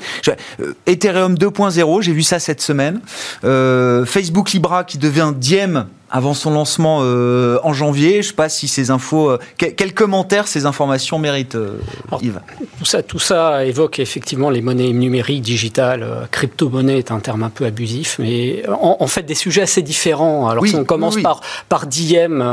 [0.87, 3.01] Ethereum 2.0, j'ai vu ça cette semaine.
[3.43, 8.13] Facebook Libra qui devient Diem avant son lancement euh, en janvier.
[8.13, 11.79] Je ne sais pas si ces infos, euh, quel, quel commentaire ces informations méritent, euh,
[12.09, 12.41] Alors, Yves
[12.79, 16.03] Tout ça, tout ça évoque effectivement les monnaies numériques, digitales.
[16.03, 19.83] Euh, Crypto-monnaie est un terme un peu abusif, mais en, en fait des sujets assez
[19.83, 20.49] différents.
[20.49, 22.45] Alors Oui, si on commence oui, par, par Diem,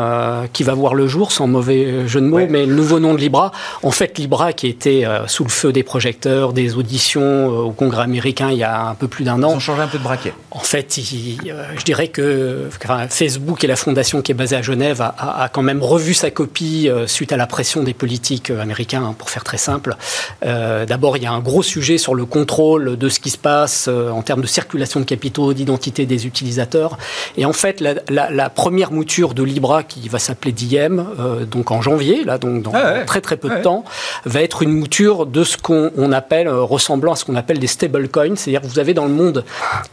[0.53, 2.47] qui va voir le jour, sans mauvais jeu de mots, Ouais.
[2.49, 3.51] mais le nouveau nom de Libra.
[3.83, 8.49] En fait, Libra qui était sous le feu des projecteurs, des auditions au Congrès américain
[8.51, 9.49] il y a un peu plus d'un Ils an.
[9.55, 10.33] ont changé un peu de braquet.
[10.51, 11.37] En fait, il-
[11.77, 15.49] je dirais que enfin, Facebook Facebook et la fondation qui est basée à Genève a,
[15.51, 19.43] quand même revu sa copie suite à la pression des politiques américains, hein, pour faire
[19.43, 19.95] très simple.
[20.43, 23.87] D'abord, il y a un gros sujet sur le contrôle de ce qui se passe
[23.87, 26.97] en termes de circulation de capitaux, d'identité des utilisateurs.
[27.37, 31.05] Et en fait, la, première mouture de Libra, qui va s'appeler Diem,
[31.49, 33.83] donc en janvier, là, donc dans ah très très peu de temps,
[34.25, 38.35] va être une mouture de ce qu'on appelle, ressemblant à ce qu'on appelle des stablecoins,
[38.35, 39.43] c'est-à-dire que vous avez dans le monde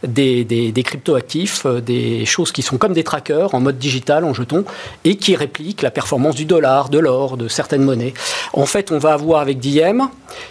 [0.03, 4.23] des, des, des cryptoactifs, euh, des choses qui sont comme des trackers en mode digital,
[4.23, 4.65] en jetons,
[5.03, 8.13] et qui répliquent la performance du dollar, de l'or, de certaines monnaies.
[8.53, 10.09] En fait, on va avoir avec Diem,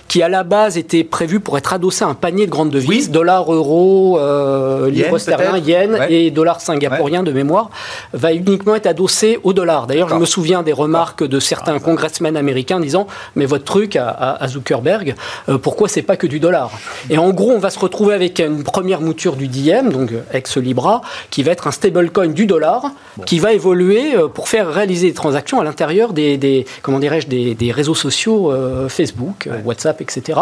[0.08, 3.10] qui à la base était prévu pour être adossé à un panier de grandes devises,
[3.10, 7.70] dollar, euro, euh, livre sterling, yen et dollar singapourien de mémoire,
[8.12, 9.86] va uniquement être adossé au dollar.
[9.86, 14.46] D'ailleurs, je me souviens des remarques de certains congressmen américains disant mais votre truc à,
[14.48, 15.14] Zuckerberg,
[15.48, 16.70] euh, pourquoi c'est pas que du dollar?
[17.10, 20.56] Et en gros, on va se retrouver avec une première mouture du Diem, donc ex
[20.56, 22.75] Libra, qui va être un stablecoin du dollar,
[23.24, 27.72] qui va évoluer euh, pour faire réaliser des transactions à l'intérieur des, comment dirais-je des,
[27.72, 28.52] réseaux sociaux
[28.88, 30.40] Facebook, WhatsApp, etc.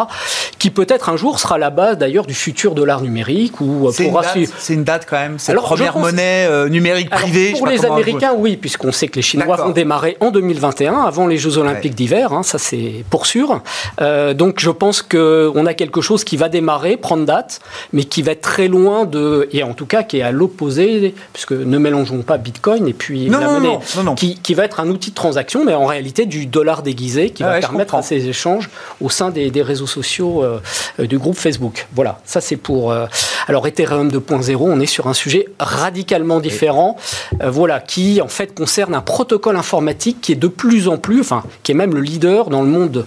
[0.58, 4.46] Qui peut-être un jour sera la base d'ailleurs du futur dollar numérique ou c'est une,
[4.68, 5.38] une date quand même.
[5.38, 7.52] C'est la première monnaie euh, numérique privée.
[7.52, 11.38] pour les Américains, oui, puisqu'on sait que les Chinois vont démarrer en 2021, avant les
[11.38, 12.32] Jeux Olympiques d'hiver.
[12.32, 13.62] Hein, ça c'est pour sûr.
[14.00, 17.60] Euh, donc je pense que on a quelque chose qui va démarrer, prendre date,
[17.92, 21.14] mais qui va être très loin de, et en tout cas qui est à l'opposé,
[21.32, 23.78] puisque ne mélangeons pas Bitcoin et puis la monnaie,
[24.16, 27.42] qui, qui, va être un outil de transaction, mais en réalité du dollar déguisé qui
[27.42, 28.70] va permettre à ces échanges
[29.00, 30.60] au sein des, des réseaux sociaux euh,
[30.98, 31.86] du groupe Facebook.
[31.94, 32.92] Voilà, ça c'est pour.
[32.92, 33.06] Euh,
[33.46, 36.96] alors Ethereum 2.0, on est sur un sujet radicalement différent,
[37.42, 41.20] euh, voilà, qui en fait concerne un protocole informatique qui est de plus en plus,
[41.20, 43.06] enfin, qui est même le leader dans le monde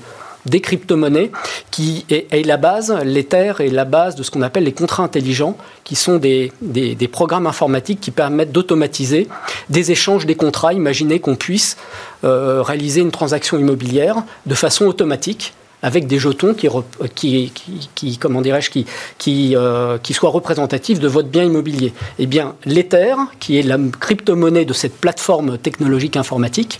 [0.50, 1.32] des crypto-monnaies,
[1.72, 5.58] qui est, la base, l'Ether est la base de ce qu'on appelle les contrats intelligents,
[5.84, 9.28] qui sont des, des, programmes informatiques qui permettent d'automatiser
[9.70, 10.74] des échanges des contrats.
[10.74, 11.78] Imaginez qu'on puisse
[12.24, 15.54] réaliser une transaction immobilière de façon automatique
[15.84, 16.68] avec des jetons qui,
[17.14, 17.52] qui,
[17.94, 18.86] qui, comment dirais-je, qui,
[19.18, 21.94] qui, euh, qui soient représentatifs de votre bien immobilier.
[22.18, 26.80] Eh bien, l'Ether, qui est la crypto-monnaie de cette plateforme technologique informatique,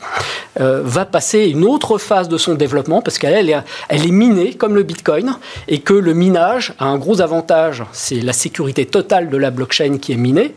[0.60, 3.58] euh, va passer une autre phase de son développement parce qu'elle est,
[3.90, 5.36] elle est minée comme le Bitcoin
[5.68, 9.98] et que le minage a un gros avantage, c'est la sécurité totale de la blockchain
[10.00, 10.56] qui est minée,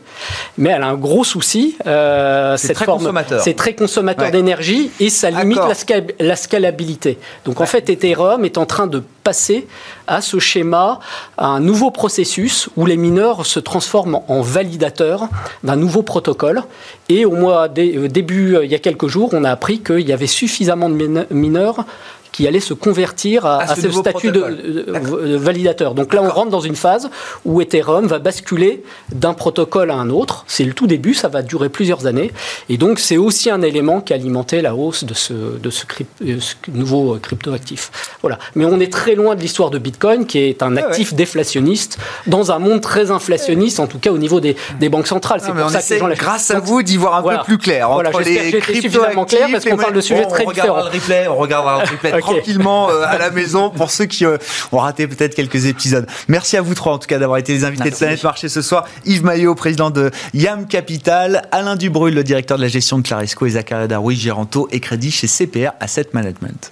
[0.57, 1.77] mais elle a un gros souci.
[1.85, 3.41] Euh, c'est très consommateur.
[3.41, 7.19] C'est très consommateur d'énergie et ça limite la, la, scalabilité.
[7.45, 9.67] Donc en fait, Ethereum est en train de passer
[10.07, 10.99] à ce schéma,
[11.37, 15.27] à un nouveau processus où les mineurs se transforment en validateurs
[15.63, 16.63] d'un nouveau protocole.
[17.09, 20.07] Et au mois euh, début, euh, il y a quelques jours, on a appris qu'il
[20.07, 21.85] y avait suffisamment de mineurs
[22.31, 25.93] qui allait se convertir à, ce, statut de, validateur.
[25.93, 27.09] Donc là, on rentre dans une phase
[27.45, 30.45] où Ethereum va basculer d'un protocole à un autre.
[30.47, 32.31] C'est le tout début, ça va durer plusieurs années.
[32.69, 35.85] Et donc, c'est aussi un élément qui alimentait la hausse de ce, de ce,
[36.25, 36.37] euh,
[36.69, 37.91] nouveau cryptoactif.
[38.21, 38.39] Voilà.
[38.55, 42.51] Mais on est très loin de l'histoire de Bitcoin, qui est un actif déflationniste dans
[42.51, 45.41] un monde très inflationniste, en tout cas au niveau des, des banques centrales.
[45.43, 47.89] C'est pour ça que les gens grâce à vous, d'y voir un peu plus clair.
[47.89, 50.79] Voilà, j'espère que j'ai suffisamment clair parce qu'on parle de sujets très différents.
[50.79, 54.05] On regardera le replay, on regardera le replay tranquillement euh, à la maison pour ceux
[54.05, 54.37] qui euh,
[54.71, 56.07] ont raté peut-être quelques épisodes.
[56.27, 58.61] Merci à vous trois en tout cas d'avoir été les invités de Planète Marché ce
[58.61, 58.85] soir.
[59.05, 63.45] Yves Maillot, président de YAM Capital, Alain Dubrulle, le directeur de la gestion de Claresco
[63.45, 66.71] et Zachary Daroui, Géranto et Crédit chez CPR Asset Management.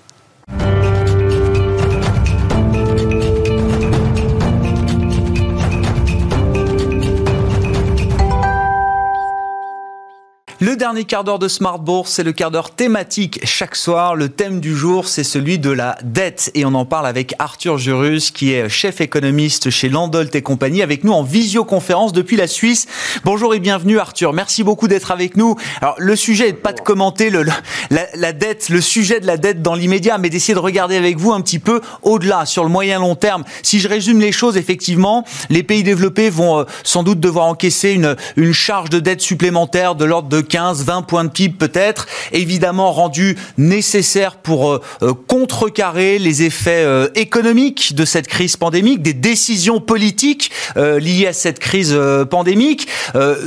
[10.79, 14.15] Dernier quart d'heure de Smart Bourse, c'est le quart d'heure thématique chaque soir.
[14.15, 16.51] Le thème du jour, c'est celui de la dette.
[16.55, 20.81] Et on en parle avec Arthur Jurus, qui est chef économiste chez Landolt et compagnie,
[20.81, 22.87] avec nous en visioconférence depuis la Suisse.
[23.25, 24.31] Bonjour et bienvenue Arthur.
[24.31, 25.57] Merci beaucoup d'être avec nous.
[25.81, 29.35] Alors, le sujet n'est pas de commenter le, la, la, dette, le sujet de la
[29.35, 32.69] dette dans l'immédiat, mais d'essayer de regarder avec vous un petit peu au-delà, sur le
[32.69, 33.43] moyen long terme.
[33.63, 37.91] Si je résume les choses, effectivement, les pays développés vont euh, sans doute devoir encaisser
[37.91, 42.07] une, une charge de dette supplémentaire de l'ordre de 15, 20 points de PIB peut-être,
[42.31, 49.01] évidemment rendu nécessaire pour euh, euh, contrecarrer les effets euh, économiques de cette crise pandémique,
[49.01, 51.97] des décisions politiques liées à cette crise
[52.29, 52.87] pandémique.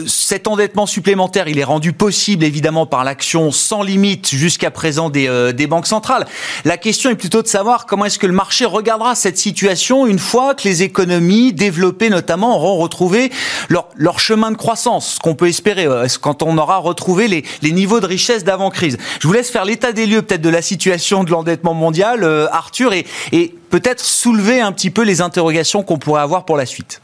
[0.07, 5.53] cet endettement supplémentaire, il est rendu possible évidemment par l'action sans limite jusqu'à présent des,
[5.55, 6.27] des banques centrales.
[6.65, 10.19] La question est plutôt de savoir comment est-ce que le marché regardera cette situation une
[10.19, 13.31] fois que les économies développées notamment auront retrouvé
[13.69, 15.87] leur, leur chemin de croissance, ce qu'on peut espérer
[16.21, 16.79] quand on aura
[17.19, 18.99] les, niveaux de richesse d'avant-crise.
[19.21, 22.47] Je vous laisse faire l'état des lieux peut-être de la situation de l'endettement mondial, euh,
[22.51, 23.05] Arthur, et,
[23.71, 27.01] peut-être soulever un petit peu les interrogations qu'on pourrait avoir pour la suite.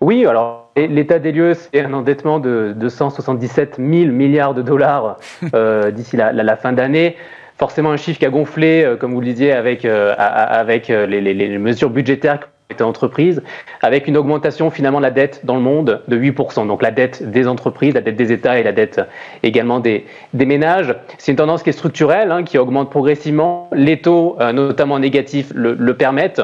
[0.00, 5.18] Oui, alors l'état des lieux, c'est un endettement de 277 000 milliards de dollars
[5.54, 7.16] euh, d'ici la, fin d'année.
[7.56, 11.90] Forcément, un chiffre qui a gonflé, euh, comme vous le disiez, avec, avec les, mesures
[11.90, 12.40] budgétaires
[12.82, 13.42] entreprises,
[13.82, 16.66] avec une augmentation finalement de la dette dans le monde de 8%.
[16.66, 19.00] Donc la dette des entreprises, la dette des États et la dette
[19.42, 20.94] également des, ménages.
[21.18, 23.68] C'est une tendance qui est structurelle, hein, qui augmente progressivement.
[23.72, 26.42] Les taux, notamment négatifs, le permettent.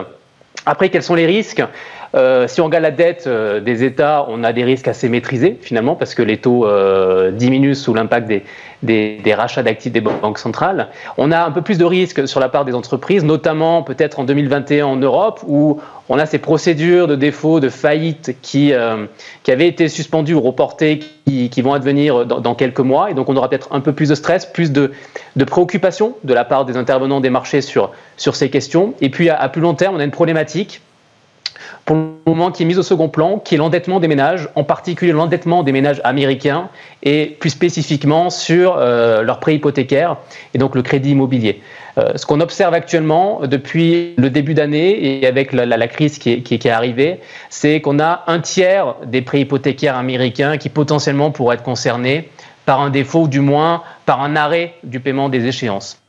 [0.67, 1.63] Après, quels sont les risques?
[2.15, 5.57] Euh, si on regarde la dette euh, des États, on a des risques assez maîtrisés
[5.61, 8.43] finalement parce que les taux euh, diminuent sous l'impact des,
[8.83, 10.89] des, rachats d'actifs des banques centrales.
[11.19, 14.25] On a un peu plus de risques sur la part des entreprises, notamment peut-être en
[14.25, 18.73] 2021 en Europe où on a ces procédures de défaut, de faillite qui,
[19.45, 23.13] qui avaient été suspendues ou reportées, qui, vont advenir dans, quelques mois.
[23.13, 24.91] Et donc on aura peut-être un peu plus de stress, plus de,
[25.37, 28.95] de préoccupation de la part des intervenants des marchés sur, sur ces questions.
[29.01, 30.81] Et puis à plus long terme, on a une problématique
[31.85, 34.65] pour le moment qui est mise au second plan, qui est l'endettement des ménages, en
[34.65, 36.69] particulier l'endettement des ménages américains
[37.03, 40.17] et plus spécifiquement sur euh, leurs prêts hypothécaires
[40.55, 41.61] et donc le crédit immobilier.
[41.99, 46.41] Euh, ce qu'on observe actuellement depuis le début d'année et avec la, crise qui est,
[46.43, 51.57] qui est arrivée, c'est qu'on a un tiers des prêts hypothécaires américains qui potentiellement pourraient
[51.57, 52.29] être concernés
[52.65, 56.00] par un défaut ou du moins par un arrêt du paiement des échéances.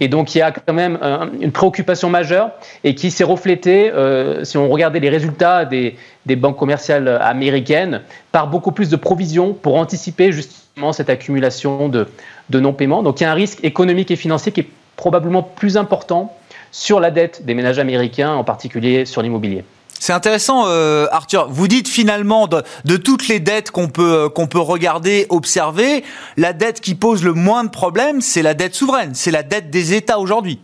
[0.00, 0.98] Et donc il y a quand même
[1.40, 2.50] une préoccupation majeure
[2.84, 5.96] et qui s'est reflétée, euh, si on regardait les résultats des,
[6.36, 8.02] banques commerciales américaines,
[8.32, 12.06] par beaucoup plus de provisions pour anticiper justement cette accumulation de,
[12.50, 13.02] de non-paiement.
[13.02, 16.36] Donc il y a un risque économique et financier qui est probablement plus important
[16.72, 19.64] sur la dette des ménages américains, en particulier sur l'immobilier.
[20.00, 21.48] C'est intéressant, euh, Arthur.
[21.50, 26.02] Vous dites finalement de, toutes les dettes qu'on peut euh, qu'on peut regarder, observer,
[26.38, 29.68] la dette qui pose le moins de problèmes, c'est la dette souveraine, c'est la dette
[29.68, 30.58] des États aujourd'hui.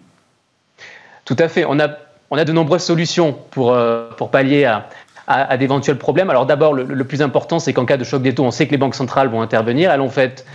[1.27, 1.67] Tout à fait.
[1.69, 1.89] On a
[2.31, 4.89] a de nombreuses solutions pour euh, pallier à,
[5.27, 6.31] à, d'éventuels problèmes.
[6.31, 8.73] Alors d'abord, le, plus important, c'est qu'en cas de choc des taux, on sait que
[8.73, 9.91] les banques centrales vont intervenir.
[9.91, 10.47] Elles l'ont fait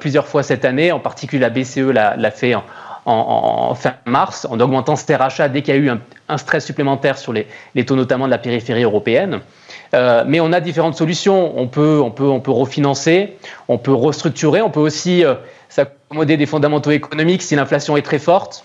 [0.00, 2.64] plusieurs fois cette année, en particulier la BCE l'a fait en,
[3.06, 7.18] en, fin mars, en augmentant ses rachats dès qu'il y a eu un, stress supplémentaire
[7.18, 7.46] sur les,
[7.84, 9.40] taux notamment de la périphérie européenne.
[9.92, 11.58] Euh, mais on a différentes solutions.
[11.58, 13.36] On peut, on, peut, on peut refinancer,
[13.68, 15.34] on peut restructurer, on peut aussi euh,
[15.68, 18.64] s'accommoder des fondamentaux économiques si l'inflation est très forte.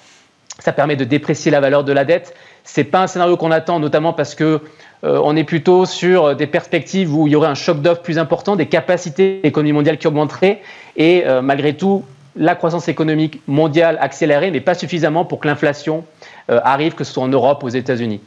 [0.59, 2.33] Ça permet de déprécier la valeur de la dette.
[2.63, 4.61] C'est pas un scénario qu'on attend, notamment parce que
[5.03, 8.55] euh, est plutôt sur des perspectives où il y aurait un choc d'offre plus important,
[8.55, 10.61] des capacités de l'économie mondiale qui augmenteraient,
[10.97, 12.03] et malgré tout,
[12.39, 16.05] la croissance économique mondiale accélérée, mais pas suffisamment pour que l'inflation
[16.49, 18.21] euh, arrive, que ce soit en Europe ou aux États-Unis.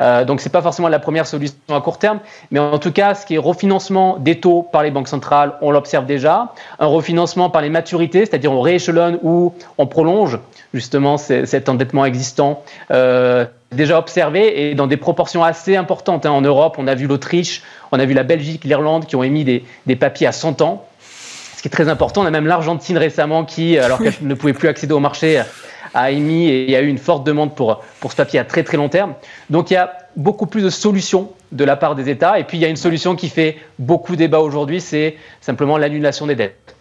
[0.00, 2.92] Euh, donc ce n'est pas forcément la première solution à court terme, mais en tout
[2.92, 6.52] cas, ce qui est refinancement des taux par les banques centrales, on l'observe déjà.
[6.78, 10.38] Un refinancement par les maturités, c'est-à-dire on rééchelonne ou on prolonge
[10.72, 12.62] justement cet endettement existant.
[12.90, 16.24] Euh, déjà observé et dans des proportions assez importantes.
[16.24, 16.30] Hein.
[16.30, 19.44] En Europe, on a vu l'Autriche, on a vu la Belgique, l'Irlande qui ont émis
[19.44, 20.84] des, des papiers à 100 ans
[21.70, 22.22] très important.
[22.22, 25.42] On a même l'Argentine récemment qui, alors qu'elle ne pouvait plus accéder au marché,
[25.94, 28.44] a émis et il y a eu une forte demande pour, pour ce papier à
[28.44, 29.14] très très long terme.
[29.50, 32.38] Donc il y a beaucoup plus de solutions de la part des États.
[32.38, 36.26] Et puis il y a une solution qui fait beaucoup débat aujourd'hui, c'est simplement l'annulation
[36.26, 36.76] des dettes.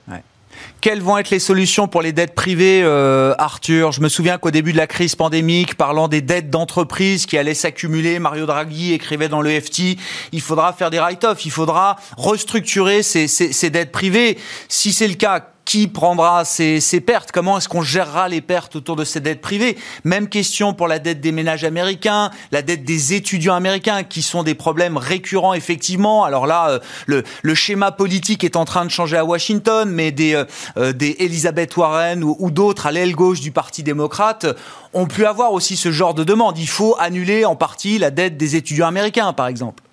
[0.86, 3.92] Quelles vont être les solutions pour les dettes privées, euh, Arthur?
[3.92, 7.56] Je me souviens qu'au début de la crise pandémique, parlant des dettes d'entreprise qui allaient
[7.56, 9.98] s'accumuler, Mario Draghi écrivait dans le FT,
[10.32, 14.38] il faudra faire des write-offs, il faudra restructurer ces, ces dettes privées.
[14.70, 17.32] Si c'est le cas, qui prendra ces, pertes?
[17.32, 21.00] Comment est-ce qu'on gérera les pertes autour de ces dettes privées Même question pour la
[21.00, 26.24] dette des ménages américains, la dette des étudiants américains, qui sont des problèmes récurrents effectivement.
[26.24, 30.12] Alors là, euh, le, le schéma politique est en train de changer à Washington, mais
[30.12, 30.46] des, euh,
[30.78, 34.46] euh, des Elizabeth Warren ou, ou d'autres à l'aile gauche du Parti démocrate
[34.94, 36.58] ont pu avoir aussi ce genre de demande.
[36.58, 39.85] Il faut annuler en partie la dette des étudiants américains, par exemple.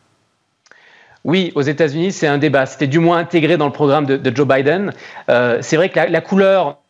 [1.24, 2.66] Oui, aux États-Unis, c'est un débat.
[2.66, 4.92] C'était du moins intégré dans le programme de, Joe Biden.
[5.28, 6.81] Euh, c'est vrai que la, la couleur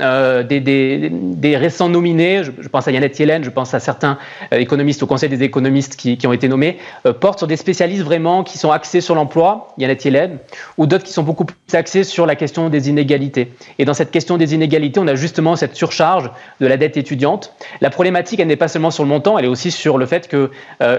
[0.00, 4.18] euh, des, récents nominés, je, pense à Yannette Yellen, je pense à certains
[4.52, 6.76] euh, économistes au Conseil des économistes qui, ont été nommés,
[7.06, 10.38] euh, portent sur des spécialistes vraiment qui sont axés sur l'emploi, Yannette Yellen,
[10.76, 13.52] ou d'autres qui sont beaucoup plus axés sur la question des inégalités.
[13.78, 16.30] Et dans cette question des inégalités, on a justement cette surcharge
[16.60, 17.54] de la dette étudiante.
[17.80, 20.28] La problématique, elle n'est pas seulement sur le montant, elle est aussi sur le fait
[20.28, 20.50] que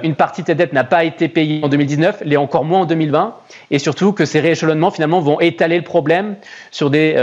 [0.03, 2.85] une partie de cette dette n'a pas été payée en 2019, l'est encore moins en
[2.85, 3.35] 2020,
[3.71, 6.35] et surtout que ces rééchelonnements finalement vont étaler le problème
[6.71, 7.13] sur des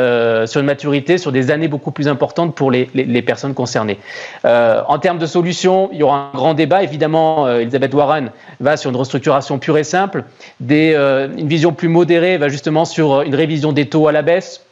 [0.46, 3.98] sur une maturité, sur des années beaucoup plus importante pour les, personnes concernées.
[4.44, 6.82] Euh, en termes de solutions, il y aura un grand débat.
[6.82, 8.30] Évidemment, euh, Elisabeth Warren
[8.60, 10.24] va sur une restructuration pure et simple.
[10.70, 14.65] Euh, une vision plus modérée va justement sur une révision des taux à la baisse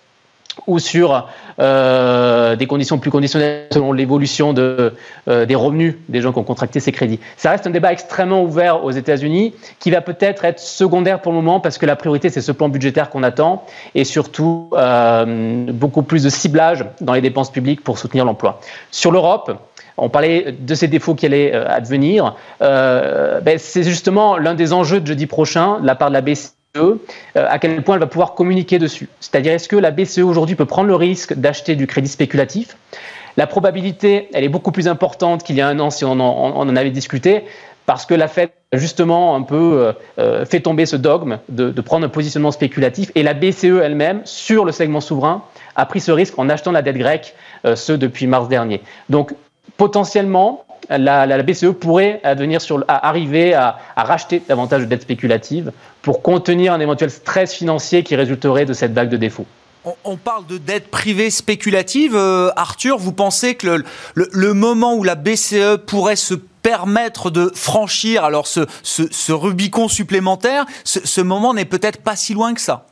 [0.67, 1.29] ou sur
[1.59, 4.95] euh, des conditions plus conditionnelles selon l'évolution de,
[5.29, 7.21] euh, des revenus des gens qui ont contracté ces crédits.
[7.37, 11.37] Ça reste un débat extrêmement ouvert aux États-Unis qui va peut-être être secondaire pour le
[11.37, 16.03] moment parce que la priorité c'est ce plan budgétaire qu'on attend et surtout euh, beaucoup
[16.03, 18.61] plus de ciblage dans les dépenses publiques pour soutenir l'emploi.
[18.91, 19.59] Sur l'Europe,
[19.97, 22.35] on parlait de ces défauts qui allaient advenir.
[22.61, 26.55] Ben, c'est justement l'un des enjeux de jeudi prochain de la part de la BCE
[26.77, 26.99] euh,
[27.37, 29.09] à quel point elle va pouvoir communiquer dessus.
[29.21, 32.77] C'est-à-dire, est-ce que la BCE aujourd'hui peut prendre le risque d'acheter du crédit spéculatif?
[33.37, 36.77] La probabilité, elle est beaucoup plus importante qu'il y a un an si on en,
[36.77, 37.45] avait discuté,
[37.87, 42.07] parce que la Fed justement un peu euh, euh, fait tomber ce dogme de, prendre
[42.07, 45.45] un positionnement spéculatif, et la BCE elle-même, sur le segment souverain,
[45.77, 47.35] a pris ce risque en achetant la dette grecque,
[47.77, 48.83] ce depuis mars dernier.
[49.09, 49.33] Donc,
[49.77, 52.21] potentiellement, la, BCE pourrait
[52.59, 55.73] sur, arriver à, racheter davantage de dettes spéculatives
[56.03, 59.47] pour contenir un éventuel stress financier qui résulterait de cette vague de défauts.
[60.05, 62.17] On, parle de dettes privées spéculatives.
[62.17, 63.83] Euh, Arthur, vous pensez que
[64.15, 71.21] le, moment où la BCE pourrait se permettre de franchir alors ce, Rubicon supplémentaire, ce
[71.21, 72.87] moment n'est peut-être pas si loin que ça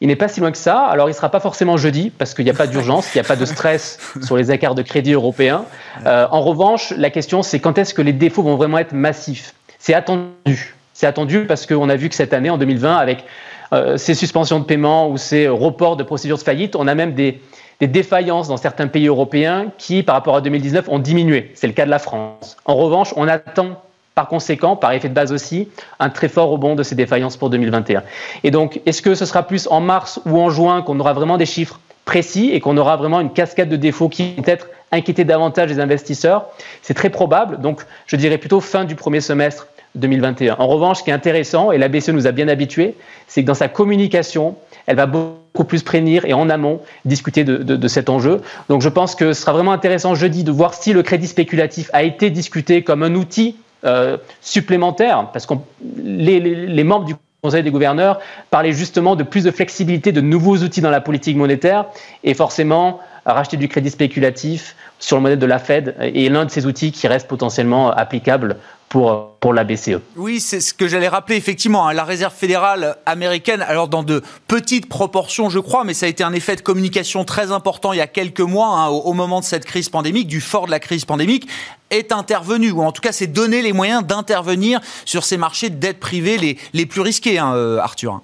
[0.00, 0.84] il n'est pas si loin que ça.
[0.84, 3.24] Alors, il ne sera pas forcément jeudi parce qu'il n'y a pas d'urgence, il n'y
[3.24, 5.64] a pas de stress sur les écarts de crédit européens.
[6.04, 9.54] Euh, en revanche, la question, c'est quand est-ce que les défauts vont vraiment être massifs?
[9.78, 10.74] C'est attendu.
[10.92, 13.24] C'est attendu parce qu'on a vu que cette année, en 2020, avec
[13.72, 17.14] euh, ces suspensions de paiement ou ces reports de procédures de faillite, on a même
[17.14, 17.40] des,
[17.80, 21.52] des défaillances dans certains pays européens qui, par rapport à 2019, ont diminué.
[21.54, 22.56] C'est le cas de la France.
[22.64, 23.82] En revanche, on attend
[24.16, 25.68] par conséquent, par effet de base aussi,
[26.00, 28.02] un très fort rebond de ces défaillances pour 2021.
[28.44, 31.36] Et donc, est-ce que ce sera plus en mars ou en juin qu'on aura vraiment
[31.36, 35.68] des chiffres précis et qu'on aura vraiment une cascade de défauts qui peut-être inquiéter davantage
[35.68, 36.46] les investisseurs?
[36.80, 37.60] C'est très probable.
[37.60, 40.56] Donc, je dirais plutôt fin du premier semestre 2021.
[40.58, 42.94] En revanche, ce qui est intéressant, et la BCE nous a bien habitués,
[43.26, 44.56] c'est que dans sa communication,
[44.86, 48.40] elle va beaucoup plus prévenir et en amont discuter de, de, cet enjeu.
[48.70, 51.90] Donc je pense que ce sera vraiment intéressant jeudi de voir si le crédit spéculatif
[51.92, 53.56] a été discuté comme un outil
[53.86, 55.54] euh, supplémentaires, parce que
[55.96, 58.18] les, membres du Conseil des gouverneurs
[58.50, 61.86] parlaient justement de plus de flexibilité, de nouveaux outils dans la politique monétaire,
[62.24, 63.00] et forcément
[63.32, 66.92] racheter du crédit spéculatif sur le modèle de la Fed est l'un de ces outils
[66.92, 68.56] qui reste potentiellement applicable
[68.88, 69.98] pour, pour la BCE.
[70.16, 71.88] Oui, c'est ce que j'allais rappeler, effectivement.
[71.88, 76.08] Hein, la Réserve fédérale américaine, alors dans de petites proportions, je crois, mais ça a
[76.08, 79.40] été un effet de communication très important il y a quelques mois, hein, au, moment
[79.40, 81.48] de cette crise pandémique, du fort de la crise pandémique,
[81.90, 85.76] est intervenu, ou en tout cas c'est donner les moyens d'intervenir sur ces marchés de
[85.76, 88.20] dette privée les, les plus risqués, hein, euh, Arthur.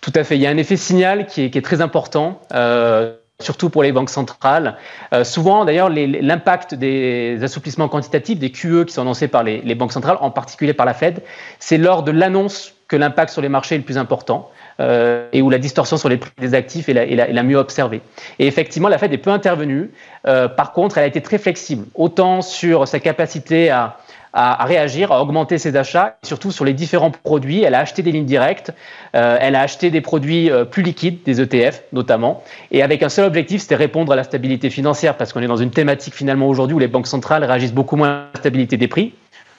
[0.00, 0.36] Tout à fait.
[0.36, 2.40] Il y a un effet signal qui est, qui est très important.
[2.52, 4.76] Euh, surtout pour les banques centrales.
[5.12, 9.92] Euh, souvent, d'ailleurs, l'impact des assouplissements quantitatifs, des QE qui sont annoncés par les, banques
[9.92, 11.22] centrales, en particulier par la Fed,
[11.58, 14.50] c'est lors de l'annonce que l'impact sur les marchés est le plus important.
[14.78, 18.02] Euh, et où la distorsion sur les prix des actifs est la, mieux observée.
[18.38, 19.90] Et effectivement, la Fed est peu intervenue.
[20.26, 23.96] Euh, par contre, elle a été très flexible, autant sur sa capacité à,
[24.36, 27.62] à, réagir, à augmenter ses achats, surtout sur les différents produits.
[27.62, 28.70] Elle a acheté des lignes directes,
[29.14, 33.08] euh, elle a acheté des produits euh, plus liquides, des ETF notamment, et avec un
[33.08, 36.48] seul objectif, c'était répondre à la stabilité financière, parce qu'on est dans une thématique finalement
[36.48, 39.14] aujourd'hui où les banques centrales réagissent beaucoup moins à la stabilité des prix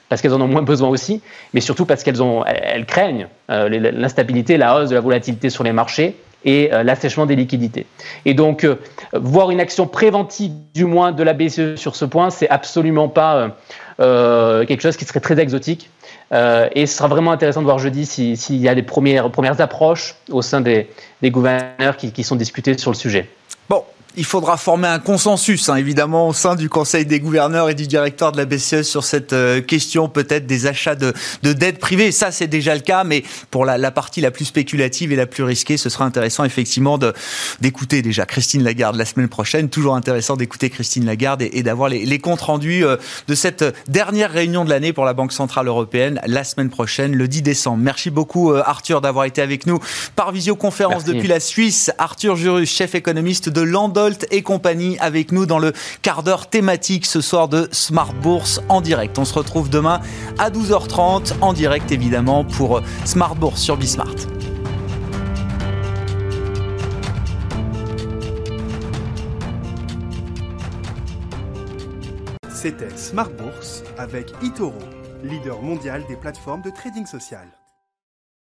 [0.08, 1.20] parce qu'elles en ont moins besoin aussi,
[1.52, 6.16] mais surtout parce qu'elles craignent euh, l'instabilité, la hausse de la volatilité sur les marchés
[6.44, 7.86] et l'assèchement des liquidités.
[8.24, 8.66] Et donc,
[9.12, 13.56] voir une action préventive, du moins de la BCE sur ce point, c'est absolument pas
[14.00, 15.90] euh, quelque chose qui serait très exotique.
[16.32, 19.60] Euh, et ce sera vraiment intéressant de voir jeudi s'il y a des premières, premières
[19.60, 20.88] approches au sein des,
[21.20, 23.28] des gouverneurs qui, qui sont discutées sur le sujet.
[23.68, 23.82] Bon,
[24.16, 27.86] il faudra former un consensus, hein, évidemment, au sein du Conseil des gouverneurs et du
[27.86, 32.10] directeur de la BCE sur cette euh, question, peut-être des achats de, de dettes privées.
[32.10, 35.26] Ça, c'est déjà le cas, mais pour la, la, partie la plus spéculative et la
[35.26, 36.98] plus risquée, ce sera intéressant, effectivement,
[37.60, 39.68] d'écouter déjà Christine Lagarde la semaine prochaine.
[39.68, 42.96] Toujours intéressant d'écouter Christine Lagarde et, d'avoir les, les, comptes rendus euh,
[43.28, 47.28] de cette dernière réunion de l'année pour la Banque Centrale Européenne la semaine prochaine, le
[47.28, 47.78] 10 décembre.
[47.78, 49.78] Merci beaucoup, euh, Arthur, d'avoir été avec nous
[50.16, 51.90] par visioconférence depuis la Suisse.
[51.98, 53.60] Arthur Jurus, chef économiste de
[54.30, 55.72] Et compagnie avec nous dans le
[56.02, 59.18] quart d'heure thématique ce soir de Smart Bourse en direct.
[59.18, 60.00] On se retrouve demain
[60.38, 64.14] à 12h30 en direct évidemment pour Smart Bourse sur Bismart.
[72.54, 74.78] C'était Smart Bourse avec Itoro,
[75.24, 77.57] leader mondial des plateformes de trading social.